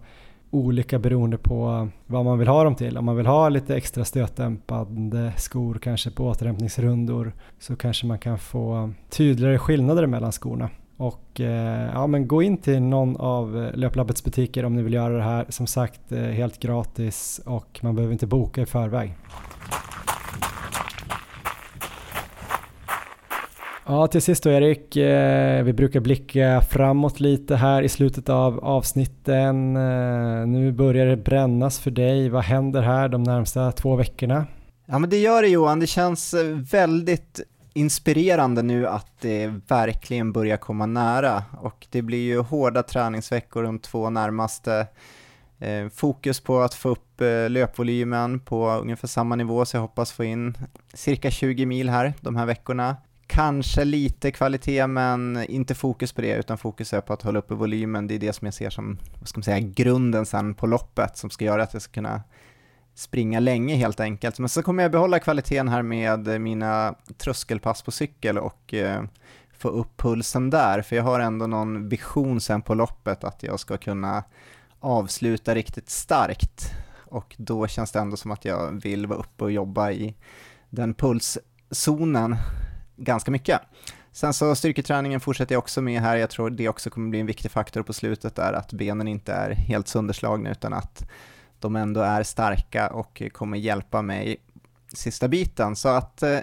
[0.51, 2.99] olika beroende på vad man vill ha dem till.
[2.99, 8.39] Om man vill ha lite extra stötdämpande skor kanske på återhämtningsrundor så kanske man kan
[8.39, 10.71] få tydligare skillnader mellan skorna.
[10.97, 14.95] Och eh, ja, men gå in till någon av eh, Löplabbets butiker om ni vill
[14.95, 15.47] göra det här.
[15.49, 19.15] Som sagt eh, helt gratis och man behöver inte boka i förväg.
[23.89, 24.97] Ja, till sist då Erik,
[25.67, 29.73] vi brukar blicka framåt lite här i slutet av avsnitten.
[30.53, 32.29] Nu börjar det brännas för dig.
[32.29, 34.47] Vad händer här de närmsta två veckorna?
[34.87, 36.35] Ja men det gör det Johan, det känns
[36.73, 37.41] väldigt
[37.77, 43.79] inspirerande nu att det verkligen börjar komma nära och det blir ju hårda träningsveckor de
[43.79, 44.87] två närmaste.
[45.59, 50.13] Eh, fokus på att få upp eh, löpvolymen på ungefär samma nivå så jag hoppas
[50.13, 50.59] få in
[50.95, 52.97] cirka 20 mil här de här veckorna.
[53.27, 57.55] Kanske lite kvalitet men inte fokus på det utan fokus är på att hålla uppe
[57.55, 58.07] volymen.
[58.07, 61.17] Det är det som jag ser som, vad ska man säga, grunden sen på loppet
[61.17, 62.23] som ska göra att jag ska kunna
[62.97, 64.39] springa länge helt enkelt.
[64.39, 69.03] Men så kommer jag behålla kvaliteten här med mina tröskelpass på cykel och eh,
[69.59, 73.61] få upp pulsen där, för jag har ändå någon vision sen på loppet att jag
[73.61, 74.25] ska kunna
[74.81, 76.73] avsluta riktigt starkt
[77.05, 80.15] och då känns det ändå som att jag vill vara uppe och jobba i
[80.71, 82.37] den pulszonen
[82.97, 83.61] ganska mycket.
[84.13, 87.27] Sen så styrketräningen fortsätter jag också med här, jag tror det också kommer bli en
[87.27, 91.05] viktig faktor på slutet där att benen inte är helt sönderslagna utan att
[91.61, 94.37] de ändå är starka och kommer hjälpa mig
[94.93, 95.77] sista biten.
[95.77, 96.39] Så att eh,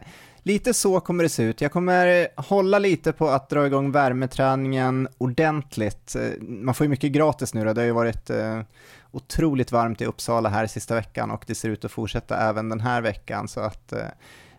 [0.46, 1.62] Lite så kommer det se ut.
[1.62, 6.16] Jag kommer hålla lite på att dra igång värmeträningen ordentligt.
[6.16, 7.74] Eh, man får ju mycket gratis nu då.
[7.74, 8.62] Det har ju varit eh,
[9.12, 12.80] otroligt varmt i Uppsala här sista veckan och det ser ut att fortsätta även den
[12.80, 13.48] här veckan.
[13.48, 14.06] Så att eh,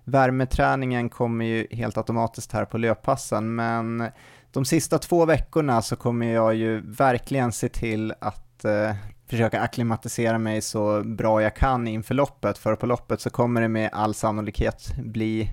[0.05, 3.55] värmeträningen kommer ju helt automatiskt här på löppassen.
[3.55, 4.05] Men
[4.53, 8.95] de sista två veckorna så kommer jag ju verkligen se till att eh,
[9.27, 13.68] försöka akklimatisera mig så bra jag kan inför loppet, för på loppet så kommer det
[13.68, 15.51] med all sannolikhet bli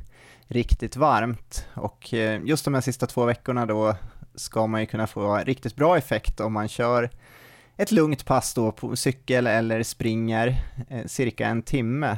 [0.48, 3.96] riktigt varmt och eh, just de här sista två veckorna då
[4.36, 7.10] ska man ju kunna få riktigt bra effekt om man kör
[7.78, 12.18] ett lugnt pass då på cykel eller springer eh, cirka en timme.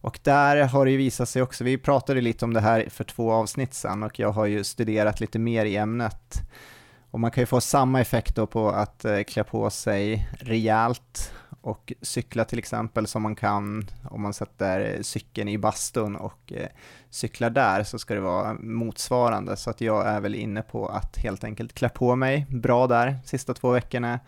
[0.00, 3.04] Och där har det ju visat sig också, vi pratade lite om det här för
[3.04, 6.42] två avsnitt sedan och jag har ju studerat lite mer i ämnet.
[7.10, 11.32] Och man kan ju få samma effekt då på att eh, klä på sig rejält
[11.60, 16.68] och cykla till exempel som man kan om man sätter cykeln i bastun och eh,
[17.10, 19.56] cyklar där så ska det vara motsvarande.
[19.56, 23.18] Så att jag är väl inne på att helt enkelt klä på mig bra där
[23.24, 24.20] sista två veckorna.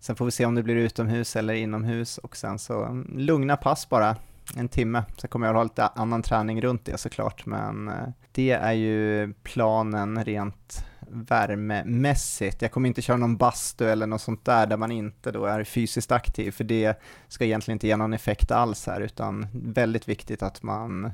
[0.00, 3.56] Sen får vi se om det blir utomhus eller inomhus och sen så mm, lugna
[3.56, 4.16] pass bara
[4.56, 5.04] en timme.
[5.16, 9.32] Sen kommer jag ha lite annan träning runt det såklart, men eh, det är ju
[9.42, 12.62] planen rent värmemässigt.
[12.62, 15.64] Jag kommer inte köra någon bastu eller något sånt där, där man inte då är
[15.64, 20.42] fysiskt aktiv, för det ska egentligen inte ge någon effekt alls här, utan väldigt viktigt
[20.42, 21.10] att man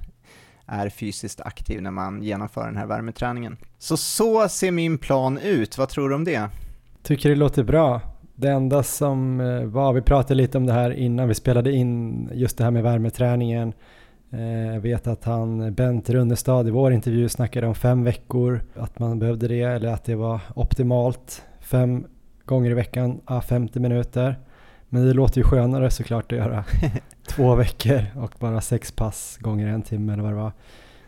[0.66, 3.57] är fysiskt aktiv när man genomför den här värmeträningen.
[3.78, 6.49] Så så ser min plan ut, vad tror du om det?
[7.03, 8.01] Tycker det låter bra.
[8.34, 12.28] Det enda som eh, var, vi pratade lite om det här innan vi spelade in
[12.32, 13.72] just det här med värmeträningen.
[14.35, 18.99] Eh, jag vet att han, Bent Runnestad i vår intervju snackade om fem veckor, att
[18.99, 21.43] man behövde det eller att det var optimalt.
[21.61, 22.07] Fem
[22.45, 24.39] gånger i veckan, 50 minuter.
[24.89, 26.64] Men det låter ju skönare såklart att göra
[27.28, 30.53] två veckor och bara sex pass gånger en timme eller vad det var.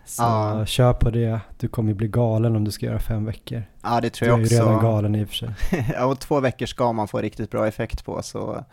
[0.05, 0.67] Så ja.
[0.67, 3.63] kör på det, du kommer bli galen om du ska göra fem veckor.
[3.83, 4.55] Ja det tror jag också.
[4.55, 5.49] Du är ju redan galen i och för sig.
[5.95, 8.65] ja och två veckor ska man få riktigt bra effekt på så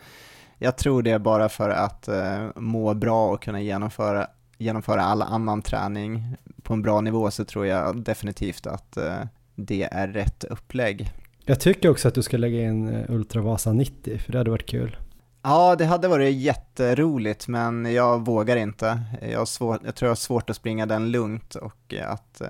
[0.58, 4.26] jag tror det bara för att uh, må bra och kunna genomföra,
[4.58, 9.82] genomföra all annan träning på en bra nivå så tror jag definitivt att uh, det
[9.82, 11.12] är rätt upplägg.
[11.44, 14.68] Jag tycker också att du ska lägga in eh, Ultravasa 90 för det hade varit
[14.68, 14.96] kul.
[15.42, 19.02] Ja, det hade varit jätteroligt, men jag vågar inte.
[19.32, 22.48] Jag, svår, jag tror jag har svårt att springa den lugnt och att eh,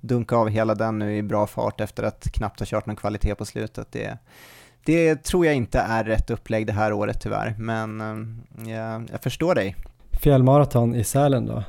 [0.00, 3.34] dunka av hela den nu i bra fart efter att knappt ha kört någon kvalitet
[3.34, 3.92] på slutet.
[3.92, 4.18] Det,
[4.84, 9.22] det tror jag inte är rätt upplägg det här året tyvärr, men eh, jag, jag
[9.22, 9.76] förstår dig.
[10.22, 11.64] Fjällmaraton i Sälen då?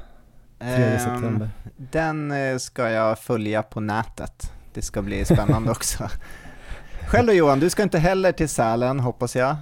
[0.60, 1.50] 3 ehm, september.
[1.78, 4.52] Den eh, ska jag följa på nätet.
[4.74, 6.10] Det ska bli spännande också.
[7.08, 9.56] Själv då Johan, du ska inte heller till Sälen hoppas jag.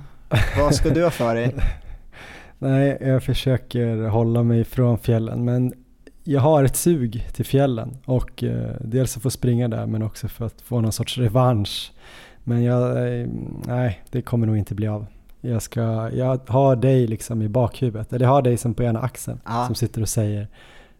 [0.57, 1.55] Vad ska du ha för dig?
[2.59, 5.73] Nej, jag försöker hålla mig från fjällen men
[6.23, 10.27] jag har ett sug till fjällen och eh, dels att få springa där men också
[10.27, 11.93] för att få någon sorts revansch.
[12.43, 12.89] Men jag,
[13.21, 13.27] eh,
[13.65, 15.05] nej, det kommer nog inte bli av.
[15.41, 19.01] Jag, ska, jag har dig liksom i bakhuvudet, eller jag har dig som på ena
[19.01, 19.65] axeln ah.
[19.65, 20.47] som sitter och säger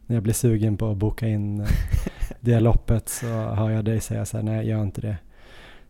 [0.05, 1.67] när jag blir sugen på att boka in eh,
[2.39, 5.17] det loppet så hör jag dig säga så här, nej gör inte det.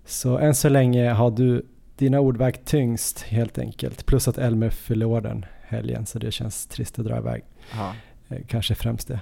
[0.05, 4.05] Så än så länge har du dina ord vägt tyngst helt enkelt.
[4.05, 7.43] Plus att Elmer förlorar den helgen så det känns trist att dra iväg.
[7.73, 7.93] Aha.
[8.31, 9.19] Eh, kanske främst det.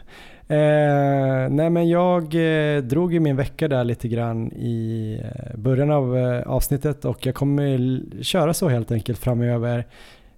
[0.55, 5.91] Eh, nej men jag eh, drog ju min vecka där lite grann i eh, början
[5.91, 9.87] av eh, avsnittet och jag kommer köra så helt enkelt framöver.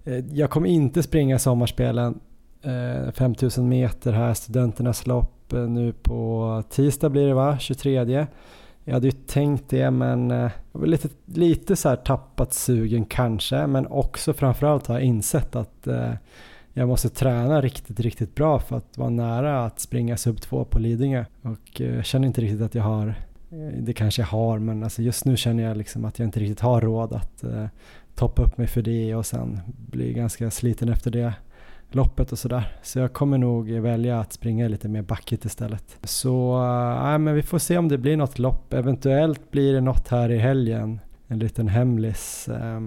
[0.04, 2.20] Eh, jag kommer inte springa sommarspelen
[2.62, 8.26] eh, 5000 meter här, studenternas lopp eh, nu på tisdag blir det va, 23.
[8.84, 13.66] Jag hade ju tänkt det men jag var lite, lite så här tappat sugen kanske
[13.66, 16.12] men också framförallt har jag insett att eh,
[16.74, 20.78] jag måste träna riktigt, riktigt bra för att vara nära att springa sub 2 på
[20.78, 21.24] Lidingö.
[21.42, 23.08] Och eh, jag känner inte riktigt att jag har,
[23.50, 26.40] eh, det kanske jag har men alltså just nu känner jag liksom att jag inte
[26.40, 27.66] riktigt har råd att eh,
[28.14, 29.60] toppa upp mig för det och sen
[29.90, 31.34] bli ganska sliten efter det
[31.94, 32.76] loppet och sådär.
[32.82, 35.98] Så jag kommer nog välja att springa lite mer backigt istället.
[36.02, 36.62] Så
[37.12, 38.72] äh, men vi får se om det blir något lopp.
[38.72, 41.00] Eventuellt blir det något här i helgen.
[41.28, 42.48] En liten hemlis.
[42.48, 42.80] Äh,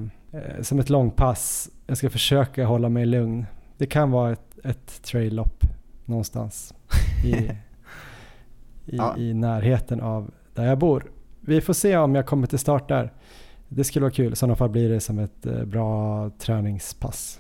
[0.61, 1.69] som ett långpass.
[1.87, 3.45] Jag ska försöka hålla mig lugn.
[3.77, 5.63] Det kan vara ett, ett trail-lopp
[6.05, 6.73] någonstans
[7.25, 7.51] i, i,
[8.85, 9.17] ja.
[9.17, 11.11] i närheten av där jag bor.
[11.41, 13.13] Vi får se om jag kommer till start där.
[13.69, 14.33] Det skulle vara kul.
[14.33, 17.39] I sådana fall blir det som ett eh, bra träningspass.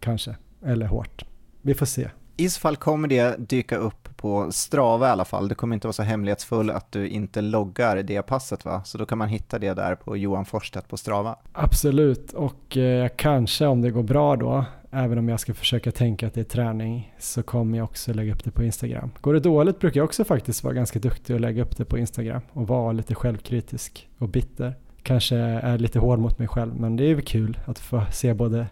[0.00, 1.24] Kanske eller hårt.
[1.62, 2.08] Vi får se.
[2.36, 5.48] I så fall kommer det dyka upp på Strava i alla fall.
[5.48, 8.82] Det kommer inte vara så hemlighetsfull att du inte loggar det passet va?
[8.84, 11.36] Så då kan man hitta det där på Johan Forsstedt på Strava.
[11.52, 16.26] Absolut, och eh, kanske om det går bra då även om jag ska försöka tänka
[16.26, 19.10] att det är träning så kommer jag också lägga upp det på Instagram.
[19.20, 21.98] Går det dåligt brukar jag också faktiskt vara ganska duktig och lägga upp det på
[21.98, 24.74] Instagram och vara lite självkritisk och bitter.
[25.02, 28.34] Kanske är lite hård mot mig själv men det är väl kul att få se
[28.34, 28.66] både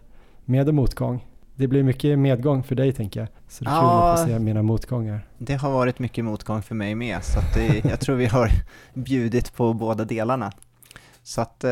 [0.45, 1.25] med och motgång.
[1.55, 3.29] Det blir mycket medgång för dig tänker jag.
[3.47, 4.13] Så det är kul Ja.
[4.13, 5.27] att få se mina motgångar.
[5.37, 8.49] Det har varit mycket motgång för mig med, så det, jag tror vi har
[8.93, 10.51] bjudit på båda delarna.
[11.23, 11.71] Så att, eh,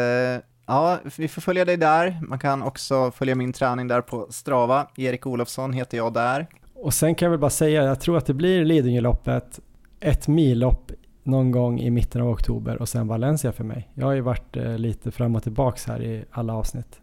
[0.70, 2.20] ja, vi får följa dig där.
[2.22, 4.88] Man kan också följa min träning där på Strava.
[4.96, 6.48] Erik Olofsson heter jag där.
[6.74, 9.60] Och sen kan jag väl bara säga, jag tror att det blir Lidingöloppet,
[10.00, 10.92] ett millopp
[11.24, 13.90] någon gång i mitten av oktober och sen Valencia för mig.
[13.94, 17.02] Jag har ju varit eh, lite fram och tillbaks här i alla avsnitt.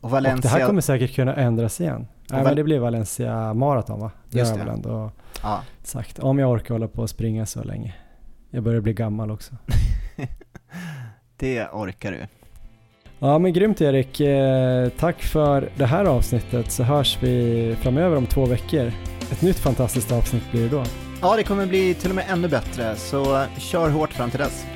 [0.00, 2.06] Och Och Valencia, det här kommer säkert kunna ändras igen.
[2.30, 4.10] Nej, men det blir Valencia Marathon va?
[4.30, 5.10] Det Just har jag väl ändå
[5.42, 6.18] ja, sagt.
[6.18, 7.94] Om jag orkar hålla på och springa så länge.
[8.50, 9.54] Jag börjar bli gammal också.
[11.36, 12.26] det orkar du.
[13.18, 14.20] Ja men grymt Erik.
[14.20, 18.92] Eh, tack för det här avsnittet så hörs vi framöver om två veckor.
[19.32, 20.84] Ett nytt fantastiskt avsnitt blir det då.
[21.22, 24.38] Ja, det kommer bli till och med ännu bättre, så eh, kör hårt fram till
[24.38, 24.66] dess.